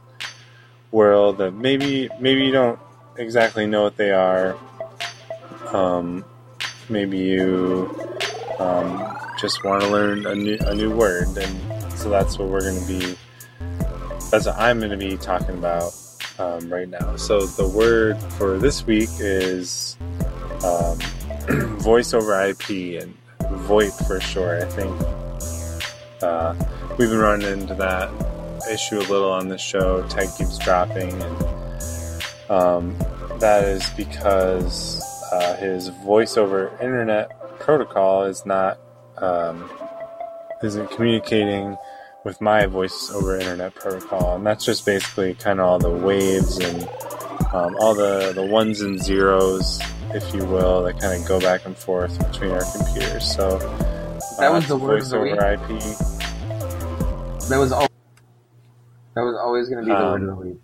world 0.91 1.39
that 1.39 1.51
maybe 1.51 2.09
maybe 2.19 2.45
you 2.45 2.51
don't 2.51 2.79
exactly 3.17 3.65
know 3.65 3.81
what 3.81 3.97
they 3.97 4.11
are. 4.11 4.55
Um, 5.71 6.23
maybe 6.89 7.17
you 7.17 7.89
um, 8.59 9.17
just 9.39 9.63
want 9.63 9.81
to 9.81 9.89
learn 9.89 10.27
a 10.27 10.35
new 10.35 10.57
a 10.61 10.75
new 10.75 10.95
word, 10.95 11.35
and 11.35 11.91
so 11.93 12.11
that's 12.11 12.37
what 12.37 12.49
we're 12.49 12.61
going 12.61 12.79
to 12.79 12.87
be. 12.87 13.17
That's 14.29 14.45
what 14.45 14.57
I'm 14.57 14.77
going 14.77 14.91
to 14.91 14.97
be 14.97 15.17
talking 15.17 15.57
about 15.57 15.93
um, 16.39 16.71
right 16.71 16.87
now. 16.87 17.15
So 17.15 17.45
the 17.45 17.67
word 17.67 18.17
for 18.33 18.57
this 18.57 18.85
week 18.85 19.09
is 19.19 19.97
um, 20.63 20.97
voice 21.79 22.13
over 22.13 22.41
IP, 22.41 23.01
and 23.01 23.15
VoIP 23.39 24.07
for 24.07 24.19
sure. 24.19 24.61
I 24.61 24.65
think 24.65 26.23
uh, 26.23 26.55
we've 26.97 27.09
been 27.09 27.19
running 27.19 27.51
into 27.61 27.73
that 27.75 28.09
issue 28.71 28.99
a 28.99 29.07
little 29.09 29.31
on 29.31 29.47
the 29.47 29.57
show. 29.57 30.07
Tag 30.07 30.29
keeps 30.37 30.57
dropping, 30.57 31.11
and 31.11 31.45
um, 32.49 32.97
that 33.39 33.65
is 33.65 33.89
because 33.91 35.03
uh, 35.31 35.55
his 35.57 35.89
voice 35.89 36.37
over 36.37 36.69
internet 36.81 37.59
protocol 37.59 38.23
is 38.23 38.45
not 38.45 38.79
um, 39.17 39.69
isn't 40.63 40.89
communicating 40.91 41.77
with 42.25 42.41
my 42.41 42.65
voice 42.67 43.11
over 43.11 43.37
internet 43.37 43.75
protocol, 43.75 44.35
and 44.35 44.45
that's 44.45 44.65
just 44.65 44.85
basically 44.85 45.35
kind 45.35 45.59
of 45.59 45.67
all 45.67 45.79
the 45.79 45.91
waves 45.91 46.59
and 46.59 46.89
um, 47.53 47.75
all 47.79 47.95
the 47.95 48.33
the 48.33 48.45
ones 48.45 48.81
and 48.81 49.01
zeros, 49.03 49.79
if 50.13 50.33
you 50.33 50.45
will, 50.45 50.83
that 50.83 50.99
kind 50.99 51.19
of 51.21 51.27
go 51.27 51.39
back 51.39 51.65
and 51.65 51.77
forth 51.77 52.17
between 52.31 52.51
our 52.51 52.65
computers. 52.65 53.25
So 53.35 53.57
That 54.39 54.51
uh, 54.51 54.53
was 54.53 54.67
the 54.67 54.77
word 54.77 55.01
of 55.01 55.03
voice 55.03 55.11
the 55.11 55.19
over 55.19 55.35
week? 55.35 55.39
IP. 55.53 55.99
That 57.49 57.57
was 57.57 57.71
al- 57.71 57.87
that 59.15 59.21
was 59.23 59.37
always 59.43 59.69
going 59.69 59.79
to 59.79 59.85
be 59.85 59.95
the 59.95 60.05
Um, 60.05 60.07
word 60.07 60.23
of 60.23 60.29
the 60.29 60.35
week. 60.35 60.59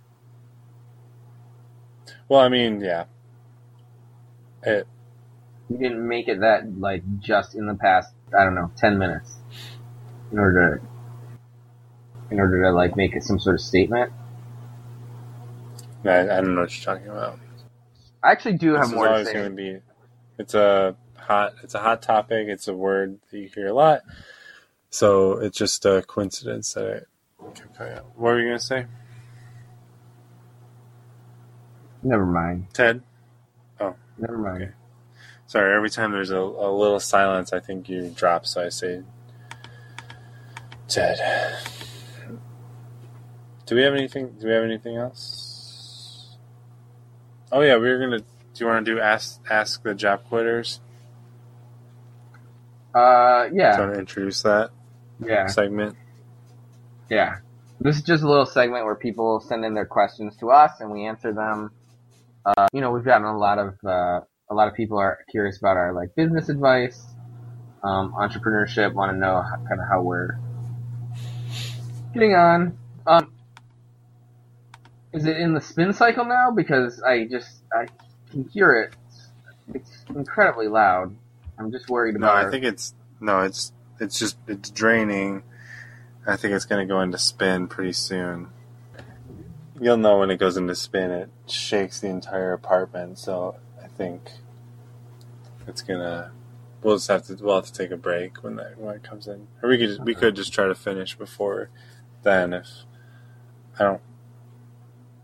Well, 2.29 2.41
I 2.41 2.49
mean, 2.49 2.81
yeah, 2.81 3.05
it 4.63 4.87
You 5.69 5.77
didn't 5.79 6.07
make 6.07 6.27
it 6.27 6.41
that 6.41 6.79
like 6.79 7.03
just 7.19 7.55
in 7.55 7.67
the 7.67 7.75
past. 7.75 8.09
I 8.37 8.43
don't 8.43 8.55
know, 8.55 8.71
ten 8.77 8.97
minutes, 8.99 9.37
in 10.31 10.39
order 10.39 10.79
to 10.81 10.88
in 12.31 12.39
order 12.39 12.63
to 12.63 12.71
like 12.71 12.95
make 12.95 13.15
it 13.15 13.23
some 13.23 13.39
sort 13.39 13.55
of 13.55 13.61
statement. 13.61 14.11
I, 16.05 16.21
I 16.21 16.25
don't 16.25 16.55
know 16.55 16.61
what 16.61 16.75
you're 16.75 16.95
talking 16.95 17.09
about. 17.09 17.39
I 18.23 18.31
actually 18.31 18.57
do 18.57 18.73
have 18.73 18.87
this 18.87 18.95
more 18.95 19.13
is 19.15 19.19
to 19.19 19.25
say. 19.25 19.33
going 19.33 19.49
to 19.49 19.55
be. 19.55 19.79
It's 20.37 20.53
a 20.53 20.95
hot. 21.17 21.53
It's 21.63 21.75
a 21.75 21.79
hot 21.79 22.01
topic. 22.01 22.47
It's 22.47 22.67
a 22.67 22.73
word 22.73 23.19
that 23.31 23.37
you 23.37 23.49
hear 23.53 23.67
a 23.67 23.73
lot. 23.73 24.01
So 24.89 25.33
it's 25.33 25.57
just 25.57 25.85
a 25.85 26.01
coincidence 26.01 26.73
that 26.73 26.85
it 26.87 27.07
kept 27.53 27.77
coming 27.77 27.93
up. 27.93 28.05
What 28.15 28.31
were 28.31 28.39
you 28.39 28.47
going 28.47 28.59
to 28.59 28.65
say, 28.65 28.85
Never 32.01 32.25
mind. 32.25 32.67
Ted? 32.73 33.01
Oh. 33.79 33.95
Never 34.17 34.37
mind. 34.37 34.63
Okay. 34.63 34.71
Sorry. 35.47 35.75
Every 35.75 35.89
time 35.89 36.11
there's 36.11 36.31
a, 36.31 36.37
a 36.37 36.71
little 36.71 36.99
silence, 36.99 37.51
I 37.51 37.59
think 37.59 37.89
you 37.89 38.13
drop. 38.15 38.45
So 38.45 38.65
I 38.65 38.69
say, 38.69 39.03
Ted. 40.87 41.19
Do 43.69 43.75
we 43.75 43.83
have 43.83 43.93
anything? 43.93 44.31
Do 44.39 44.47
we 44.47 44.53
have 44.53 44.63
anything 44.63 44.97
else? 44.97 46.35
Oh 47.51 47.61
yeah, 47.61 47.77
we 47.77 47.87
are 47.87 47.99
gonna. 47.99 48.17
Do 48.17 48.25
you 48.55 48.65
want 48.65 48.83
to 48.83 48.95
do 48.95 48.99
ask 48.99 49.39
ask 49.47 49.83
the 49.83 49.93
job 49.93 50.23
quitters? 50.27 50.79
Uh, 52.95 53.47
Do 53.47 53.53
you 53.53 53.61
yeah, 53.61 53.79
want 53.79 53.93
to 53.93 53.99
introduce 53.99 54.41
that 54.41 54.71
yeah, 55.23 55.45
segment? 55.45 55.95
yeah. 57.11 57.41
This 57.79 57.97
is 57.97 58.01
just 58.01 58.23
a 58.23 58.27
little 58.27 58.47
segment 58.47 58.85
where 58.85 58.95
people 58.95 59.39
send 59.39 59.63
in 59.63 59.75
their 59.75 59.85
questions 59.85 60.35
to 60.37 60.49
us 60.49 60.71
and 60.79 60.89
we 60.89 61.05
answer 61.05 61.31
them. 61.31 61.69
Uh, 62.43 62.65
you 62.73 62.81
know, 62.81 62.89
we've 62.89 63.05
gotten 63.05 63.27
a 63.27 63.37
lot 63.37 63.59
of 63.59 63.75
uh, 63.85 64.21
a 64.49 64.55
lot 64.55 64.67
of 64.67 64.73
people 64.73 64.97
are 64.97 65.19
curious 65.29 65.59
about 65.59 65.77
our 65.77 65.93
like 65.93 66.15
business 66.15 66.49
advice, 66.49 67.05
um, 67.83 68.15
entrepreneurship, 68.17 68.93
want 68.93 69.11
to 69.11 69.17
know 69.19 69.43
how, 69.43 69.57
kind 69.67 69.79
of 69.79 69.87
how 69.87 70.01
we're 70.01 70.39
getting 72.15 72.33
on. 72.33 72.75
Um, 73.05 73.31
is 75.13 75.25
it 75.25 75.37
in 75.37 75.53
the 75.53 75.61
spin 75.61 75.93
cycle 75.93 76.25
now? 76.25 76.51
Because 76.51 77.01
I 77.01 77.25
just 77.25 77.61
I 77.73 77.87
can 78.31 78.47
hear 78.49 78.73
it. 78.73 78.93
It's 79.73 80.03
incredibly 80.09 80.67
loud. 80.67 81.15
I'm 81.57 81.71
just 81.71 81.89
worried 81.89 82.15
about. 82.15 82.41
No. 82.41 82.47
I 82.47 82.51
think 82.51 82.63
it's 82.63 82.93
no, 83.19 83.41
it's 83.41 83.71
it's 83.99 84.17
just 84.17 84.37
it's 84.47 84.69
draining. 84.69 85.43
I 86.25 86.35
think 86.35 86.53
it's 86.53 86.65
going 86.65 86.85
to 86.85 86.91
go 86.91 87.01
into 87.01 87.17
spin 87.17 87.67
pretty 87.67 87.93
soon. 87.93 88.49
You'll 89.81 89.97
know 89.97 90.19
when 90.19 90.29
it 90.29 90.37
goes 90.37 90.57
into 90.57 90.75
spin. 90.75 91.11
It 91.11 91.29
shakes 91.47 91.99
the 91.99 92.07
entire 92.07 92.53
apartment. 92.53 93.17
So 93.17 93.55
I 93.81 93.87
think 93.87 94.29
it's 95.67 95.81
gonna. 95.81 96.31
We'll 96.81 96.95
just 96.95 97.07
have 97.07 97.25
to. 97.27 97.35
We'll 97.35 97.55
have 97.55 97.65
to 97.65 97.73
take 97.73 97.91
a 97.91 97.97
break 97.97 98.43
when 98.43 98.55
that 98.57 98.77
when 98.77 98.95
it 98.95 99.03
comes 99.03 99.27
in, 99.27 99.47
or 99.61 99.69
we 99.69 99.77
could 99.77 100.05
we 100.05 100.15
could 100.15 100.35
just 100.35 100.53
try 100.53 100.67
to 100.67 100.75
finish 100.75 101.15
before 101.15 101.69
then. 102.23 102.53
If 102.53 102.67
I 103.79 103.83
don't. 103.83 104.01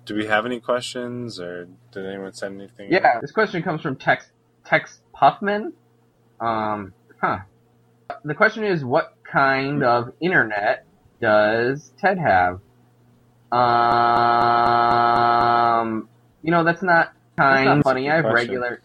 Do 0.05 0.15
we 0.15 0.27
have 0.27 0.45
any 0.45 0.59
questions, 0.59 1.39
or 1.39 1.67
did 1.91 2.05
anyone 2.05 2.31
send 2.33 2.61
anything? 2.61 2.91
Yeah, 2.91 3.19
this 3.21 3.31
question 3.31 3.63
comes 3.63 3.81
from 3.81 3.95
Tex 3.95 4.27
Tex 4.63 4.99
Puffman. 5.13 5.73
Um, 6.39 6.93
huh. 7.19 7.39
The 8.23 8.35
question 8.35 8.63
is, 8.63 8.85
what 8.85 9.15
kind 9.23 9.83
of 9.83 10.13
internet 10.21 10.85
does 11.19 11.91
Ted 11.99 12.19
have? 12.19 12.59
Um, 13.51 13.57
you 16.43 16.51
know, 16.51 16.63
that's 16.63 16.83
not 16.83 17.13
kind. 17.37 17.67
That's 17.67 17.77
not 17.77 17.83
funny. 17.83 18.09
I 18.09 18.15
have 18.15 18.25
question. 18.25 18.49
regular. 18.49 18.81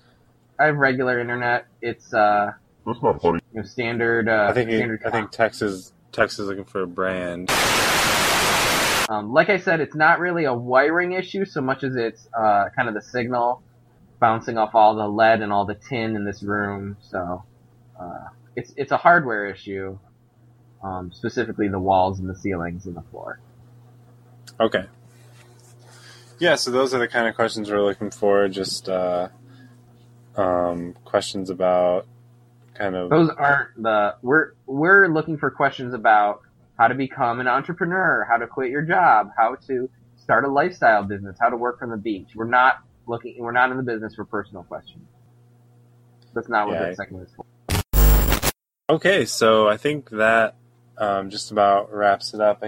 I 0.58 0.64
have 0.66 0.76
regular 0.76 1.20
internet. 1.20 1.66
It's 1.82 2.14
uh, 2.14 2.52
That's 2.86 3.02
not 3.02 3.20
funny. 3.20 3.40
you 3.52 3.60
know, 3.60 3.66
standard. 3.66 4.28
Uh, 4.28 4.46
I 4.48 4.52
think 4.54 4.70
he, 4.70 4.76
standard. 4.76 5.02
I 5.04 5.10
think 5.10 5.32
Tex 5.32 5.60
is 5.60 5.92
Tex 6.12 6.38
is 6.38 6.46
looking 6.46 6.64
for 6.64 6.82
a 6.82 6.86
brand. 6.86 7.50
Um, 9.10 9.32
like 9.32 9.50
I 9.50 9.58
said, 9.58 9.80
it's 9.80 9.96
not 9.96 10.20
really 10.20 10.44
a 10.44 10.54
wiring 10.54 11.12
issue 11.12 11.44
so 11.44 11.60
much 11.60 11.82
as 11.82 11.96
it's 11.96 12.28
uh, 12.32 12.66
kind 12.76 12.88
of 12.88 12.94
the 12.94 13.02
signal 13.02 13.60
bouncing 14.20 14.56
off 14.56 14.76
all 14.76 14.94
the 14.94 15.08
lead 15.08 15.42
and 15.42 15.52
all 15.52 15.64
the 15.64 15.74
tin 15.74 16.14
in 16.14 16.24
this 16.24 16.44
room. 16.44 16.96
So 17.00 17.42
uh, 18.00 18.28
it's 18.54 18.72
it's 18.76 18.92
a 18.92 18.96
hardware 18.96 19.50
issue, 19.50 19.98
um, 20.84 21.10
specifically 21.12 21.66
the 21.66 21.80
walls 21.80 22.20
and 22.20 22.30
the 22.30 22.36
ceilings 22.36 22.86
and 22.86 22.96
the 22.96 23.02
floor. 23.02 23.40
Okay. 24.60 24.86
Yeah, 26.38 26.54
so 26.54 26.70
those 26.70 26.94
are 26.94 26.98
the 26.98 27.08
kind 27.08 27.26
of 27.26 27.34
questions 27.34 27.68
we're 27.68 27.82
looking 27.82 28.12
for. 28.12 28.48
Just 28.48 28.88
uh, 28.88 29.28
um, 30.36 30.94
questions 31.04 31.50
about 31.50 32.06
kind 32.74 32.94
of 32.94 33.10
Those 33.10 33.30
aren't 33.30 33.82
the 33.82 34.14
we're 34.22 34.52
we're 34.66 35.08
looking 35.08 35.36
for 35.36 35.50
questions 35.50 35.94
about 35.94 36.42
how 36.80 36.88
to 36.88 36.94
become 36.94 37.40
an 37.40 37.46
entrepreneur, 37.46 38.26
how 38.26 38.38
to 38.38 38.46
quit 38.46 38.70
your 38.70 38.80
job, 38.80 39.28
how 39.36 39.54
to 39.66 39.90
start 40.16 40.44
a 40.44 40.48
lifestyle 40.48 41.02
business, 41.02 41.36
how 41.38 41.50
to 41.50 41.56
work 41.56 41.78
from 41.78 41.90
the 41.90 41.96
beach. 41.98 42.28
We're 42.34 42.46
not 42.46 42.76
looking. 43.06 43.36
We're 43.38 43.52
not 43.52 43.70
in 43.70 43.76
the 43.76 43.82
business 43.82 44.14
for 44.14 44.24
personal 44.24 44.62
questions. 44.62 45.06
That's 46.34 46.48
not 46.48 46.68
what 46.68 46.80
Yeah, 46.80 46.86
I- 46.86 46.94
segment 46.94 47.28
is 47.28 47.34
for. 47.34 47.44
Okay, 48.88 49.26
so 49.26 49.68
I 49.68 49.76
think 49.76 50.08
that 50.08 50.56
um, 50.96 51.28
just 51.28 51.50
about 51.50 51.92
wraps 51.92 52.32
it 52.32 52.40
up. 52.40 52.64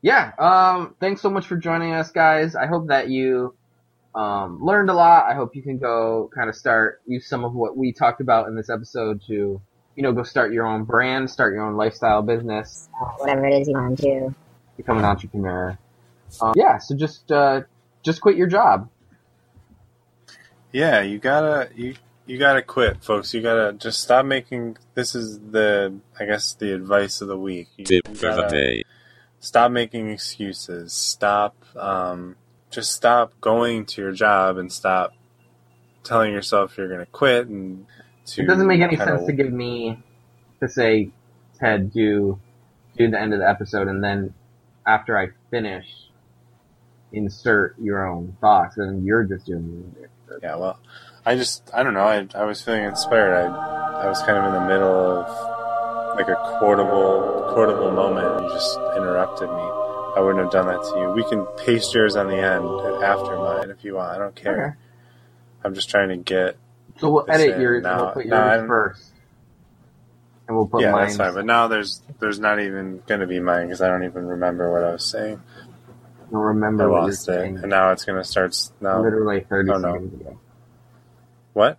Yeah, 0.00 0.30
um, 0.38 0.94
thanks 1.00 1.20
so 1.22 1.28
much 1.28 1.48
for 1.48 1.56
joining 1.56 1.92
us, 1.94 2.12
guys. 2.12 2.54
I 2.54 2.66
hope 2.66 2.86
that 2.86 3.08
you 3.08 3.56
um, 4.14 4.62
learned 4.62 4.90
a 4.90 4.94
lot. 4.94 5.26
I 5.28 5.34
hope 5.34 5.56
you 5.56 5.62
can 5.62 5.78
go 5.78 6.30
kind 6.32 6.48
of 6.48 6.54
start 6.54 7.02
use 7.06 7.26
some 7.28 7.44
of 7.44 7.52
what 7.52 7.76
we 7.76 7.92
talked 7.92 8.20
about 8.20 8.46
in 8.46 8.54
this 8.54 8.70
episode 8.70 9.22
to, 9.26 9.60
you 9.96 10.02
know, 10.02 10.12
go 10.12 10.22
start 10.22 10.52
your 10.52 10.66
own 10.66 10.84
brand, 10.84 11.30
start 11.30 11.52
your 11.54 11.64
own 11.64 11.76
lifestyle 11.76 12.22
business, 12.22 12.88
whatever 13.18 13.46
it 13.46 13.60
is 13.60 13.68
you 13.68 13.74
want 13.74 13.98
to 13.98 14.02
do. 14.02 14.34
become 14.76 14.98
an 14.98 15.04
entrepreneur. 15.04 15.78
Um, 16.40 16.54
yeah, 16.56 16.78
so 16.78 16.96
just 16.96 17.30
uh, 17.30 17.62
just 18.02 18.20
quit 18.20 18.36
your 18.36 18.46
job. 18.46 18.88
Yeah, 20.72 21.02
you 21.02 21.18
gotta 21.18 21.68
you 21.74 21.94
you 22.26 22.38
gotta 22.38 22.62
quit, 22.62 23.04
folks. 23.04 23.34
You 23.34 23.42
gotta 23.42 23.74
just 23.74 24.00
stop 24.00 24.24
making. 24.24 24.78
This 24.94 25.14
is 25.14 25.38
the 25.38 25.94
I 26.18 26.24
guess 26.24 26.54
the 26.54 26.74
advice 26.74 27.20
of 27.20 27.28
the 27.28 27.38
week. 27.38 27.68
You, 27.76 27.84
Tip 27.84 28.08
you 28.08 28.14
for 28.14 28.34
the 28.34 28.46
day. 28.46 28.84
stop 29.40 29.70
making 29.70 30.08
excuses. 30.08 30.92
Stop, 30.94 31.54
um, 31.76 32.36
just 32.70 32.92
stop 32.92 33.38
going 33.40 33.84
to 33.86 34.00
your 34.00 34.12
job 34.12 34.56
and 34.56 34.72
stop 34.72 35.12
telling 36.04 36.32
yourself 36.32 36.78
you're 36.78 36.88
going 36.88 37.00
to 37.00 37.06
quit. 37.06 37.48
And 37.48 37.86
to 37.86 37.92
It 38.36 38.46
doesn't 38.46 38.66
make 38.66 38.80
any 38.80 38.96
kinda- 38.96 39.16
sense 39.18 39.26
to 39.26 39.32
give 39.32 39.52
me 39.52 40.02
to 40.60 40.68
say, 40.68 41.10
Ted, 41.58 41.92
do 41.92 42.38
do 42.96 43.10
the 43.10 43.18
end 43.20 43.32
of 43.32 43.40
the 43.40 43.48
episode, 43.48 43.88
and 43.88 44.04
then 44.04 44.34
after 44.86 45.18
I 45.18 45.30
finish, 45.50 45.86
insert 47.12 47.78
your 47.78 48.06
own 48.06 48.36
thoughts, 48.40 48.76
and 48.78 49.04
you're 49.04 49.24
just 49.24 49.46
doing 49.46 49.94
it. 50.02 50.10
Yeah, 50.42 50.56
well, 50.56 50.78
I 51.26 51.36
just 51.36 51.70
I 51.74 51.82
don't 51.82 51.94
know. 51.94 52.04
I 52.04 52.26
I 52.34 52.44
was 52.44 52.62
feeling 52.62 52.84
inspired. 52.84 53.34
I 53.34 54.04
I 54.04 54.08
was 54.08 54.20
kind 54.22 54.38
of 54.38 54.46
in 54.46 54.52
the 54.52 54.66
middle 54.66 54.94
of 54.94 56.16
like 56.16 56.28
a 56.28 56.36
quotable 56.58 57.50
quotable 57.54 57.90
moment. 57.90 58.42
You 58.44 58.50
just 58.50 58.76
interrupted 58.96 59.48
me. 59.48 59.62
I 60.16 60.20
wouldn't 60.20 60.42
have 60.42 60.52
done 60.52 60.66
that 60.66 60.82
to 60.92 60.98
you. 61.00 61.10
We 61.12 61.24
can 61.24 61.46
paste 61.64 61.94
yours 61.94 62.16
on 62.16 62.28
the 62.28 62.36
end 62.36 62.64
after 63.02 63.36
mine 63.36 63.70
if 63.70 63.84
you 63.84 63.94
want. 63.94 64.14
I 64.14 64.18
don't 64.18 64.34
care. 64.34 64.66
Okay. 64.66 64.76
I'm 65.64 65.74
just 65.74 65.88
trying 65.88 66.08
to 66.10 66.16
get 66.16 66.56
So 67.02 67.10
we'll 67.10 67.24
edit 67.28 67.58
yours. 67.60 67.82
No, 67.82 67.90
and 67.90 68.00
we'll 68.00 68.12
put 68.12 68.26
yours 68.26 68.32
I'm- 68.40 68.66
first, 68.68 69.10
and 70.46 70.56
we'll 70.56 70.66
put 70.68 70.82
yeah, 70.82 70.92
mine. 70.92 71.06
that's 71.06 71.16
fine. 71.16 71.34
But 71.34 71.46
now 71.46 71.66
there's 71.66 72.00
there's 72.20 72.38
not 72.38 72.60
even 72.60 73.02
going 73.08 73.20
to 73.20 73.26
be 73.26 73.40
mine 73.40 73.66
because 73.66 73.82
I 73.82 73.88
don't 73.88 74.04
even 74.04 74.24
remember 74.26 74.70
what 74.72 74.84
I 74.84 74.92
was 74.92 75.04
saying. 75.04 75.42
You'll 76.30 76.42
I 76.42 76.44
remember 76.44 76.88
what 76.88 76.98
you're 76.98 77.06
lost 77.08 77.22
it, 77.28 77.32
saying. 77.32 77.58
and 77.58 77.68
now 77.70 77.90
it's 77.90 78.04
going 78.04 78.18
to 78.22 78.24
start. 78.24 78.56
Now 78.80 79.02
Literally 79.02 79.40
30 79.40 79.70
Oh, 79.72 79.78
no. 79.78 79.92
seconds 79.94 80.20
ago. 80.20 80.38
what? 81.54 81.78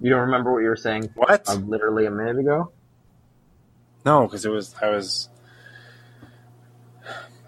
You 0.00 0.10
don't 0.10 0.20
remember 0.20 0.52
what 0.52 0.58
you 0.62 0.68
were 0.68 0.76
saying 0.76 1.10
What? 1.14 1.48
uh, 1.48 1.54
literally 1.54 2.04
a 2.06 2.10
minute 2.10 2.38
ago? 2.38 2.70
No, 4.04 4.26
because 4.26 4.44
it 4.44 4.50
was 4.50 4.74
I 4.82 4.90
was. 4.90 5.28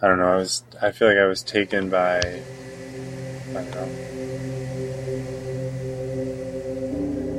I 0.00 0.08
don't 0.08 0.18
know. 0.18 0.32
I 0.32 0.36
was. 0.36 0.64
I 0.80 0.92
feel 0.92 1.08
like 1.08 1.18
I 1.18 1.26
was 1.26 1.42
taken 1.42 1.90
by. 1.90 2.18
I 2.20 3.52
don't 3.52 3.70
know. 3.70 3.88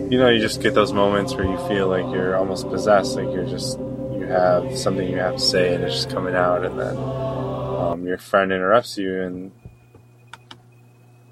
You 0.09 0.19
know, 0.19 0.29
you 0.29 0.39
just 0.39 0.61
get 0.61 0.75
those 0.75 0.93
moments 0.93 1.33
where 1.33 1.45
you 1.45 1.57
feel 1.67 1.87
like 1.87 2.05
you're 2.13 2.35
almost 2.35 2.69
possessed, 2.69 3.15
like 3.15 3.25
you're 3.33 3.47
just 3.47 3.79
you 3.79 4.27
have 4.27 4.77
something 4.77 5.09
you 5.09 5.17
have 5.17 5.37
to 5.37 5.41
say 5.41 5.73
and 5.73 5.83
it's 5.83 5.95
just 5.95 6.09
coming 6.11 6.35
out, 6.35 6.63
and 6.63 6.79
then 6.79 6.95
um, 6.95 8.05
your 8.05 8.19
friend 8.19 8.51
interrupts 8.51 8.99
you 8.99 9.21
and. 9.23 9.51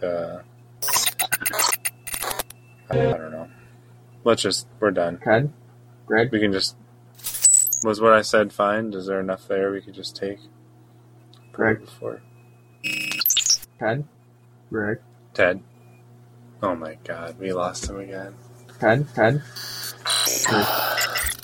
Uh, 0.02 0.40
I 2.90 2.96
don't 2.96 3.32
know. 3.32 3.48
Let's 4.24 4.42
just 4.42 4.66
we're 4.80 4.90
done. 4.90 5.20
Ted? 5.24 5.54
Greg? 6.08 6.32
We 6.32 6.40
can 6.40 6.52
just. 6.52 6.76
Was 7.84 8.02
what 8.02 8.14
I 8.14 8.24
said 8.24 8.52
fine? 8.52 8.92
Is 8.94 9.06
there 9.06 9.20
enough 9.20 9.48
there 9.48 9.72
we 9.72 9.82
could 9.82 9.94
just 9.94 10.16
take? 10.16 10.40
Greg? 11.52 11.82
Before 11.82 12.24
Ted? 13.78 14.06
Greg? 14.72 14.98
Ted. 15.36 15.62
Oh 16.64 16.76
my 16.76 16.98
God, 17.04 17.38
we 17.40 17.54
lost 17.54 17.88
him 17.88 18.00
again. 18.00 18.34
Ted? 18.84 19.08
Ted? 19.16 19.42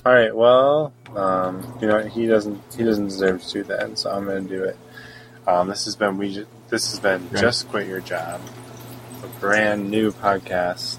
All 0.06 0.13
right, 0.13 0.36
well, 0.36 0.91
um, 1.15 1.78
you 1.82 1.88
know 1.88 1.99
he 2.04 2.25
doesn't 2.28 2.62
he 2.75 2.84
doesn't 2.84 3.06
deserve 3.08 3.41
to 3.43 3.54
do 3.54 3.63
that, 3.63 3.97
so 3.97 4.12
I'm 4.12 4.25
going 4.25 4.47
to 4.47 4.58
do 4.58 4.63
it. 4.63 4.78
Um, 5.47 5.67
this 5.69 5.86
has 5.86 5.95
been 5.95 6.17
we. 6.17 6.34
Ju- 6.34 6.47
This 6.69 6.91
has 6.91 6.99
been 6.99 7.30
Right. 7.32 7.41
just 7.41 7.67
quit 7.69 7.88
your 7.88 8.02
job, 8.02 8.41
a 9.23 9.28
brand 9.39 9.89
new 9.89 10.12
podcast, 10.12 10.97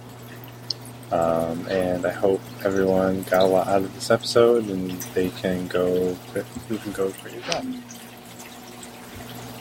um, 1.13 1.67
and 1.69 2.05
I 2.07 2.11
hope 2.13 2.41
everyone 2.65 3.23
got 3.25 3.43
a 3.43 3.47
lot 3.47 3.69
out 3.69 3.83
of 3.83 3.95
this 3.95 4.11
episode, 4.11 4.69
and 4.69 4.91
they 5.15 5.29
can 5.31 5.67
go. 5.69 6.17
Quit, 6.33 6.47
you 6.71 6.79
can 6.79 6.93
go 6.93 7.11
quit 7.21 7.35
your 7.35 7.43
job. 7.43 7.65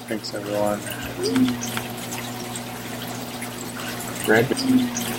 Thanks, 0.08 0.34
everyone. 0.34 0.80
Greg? 4.26 5.18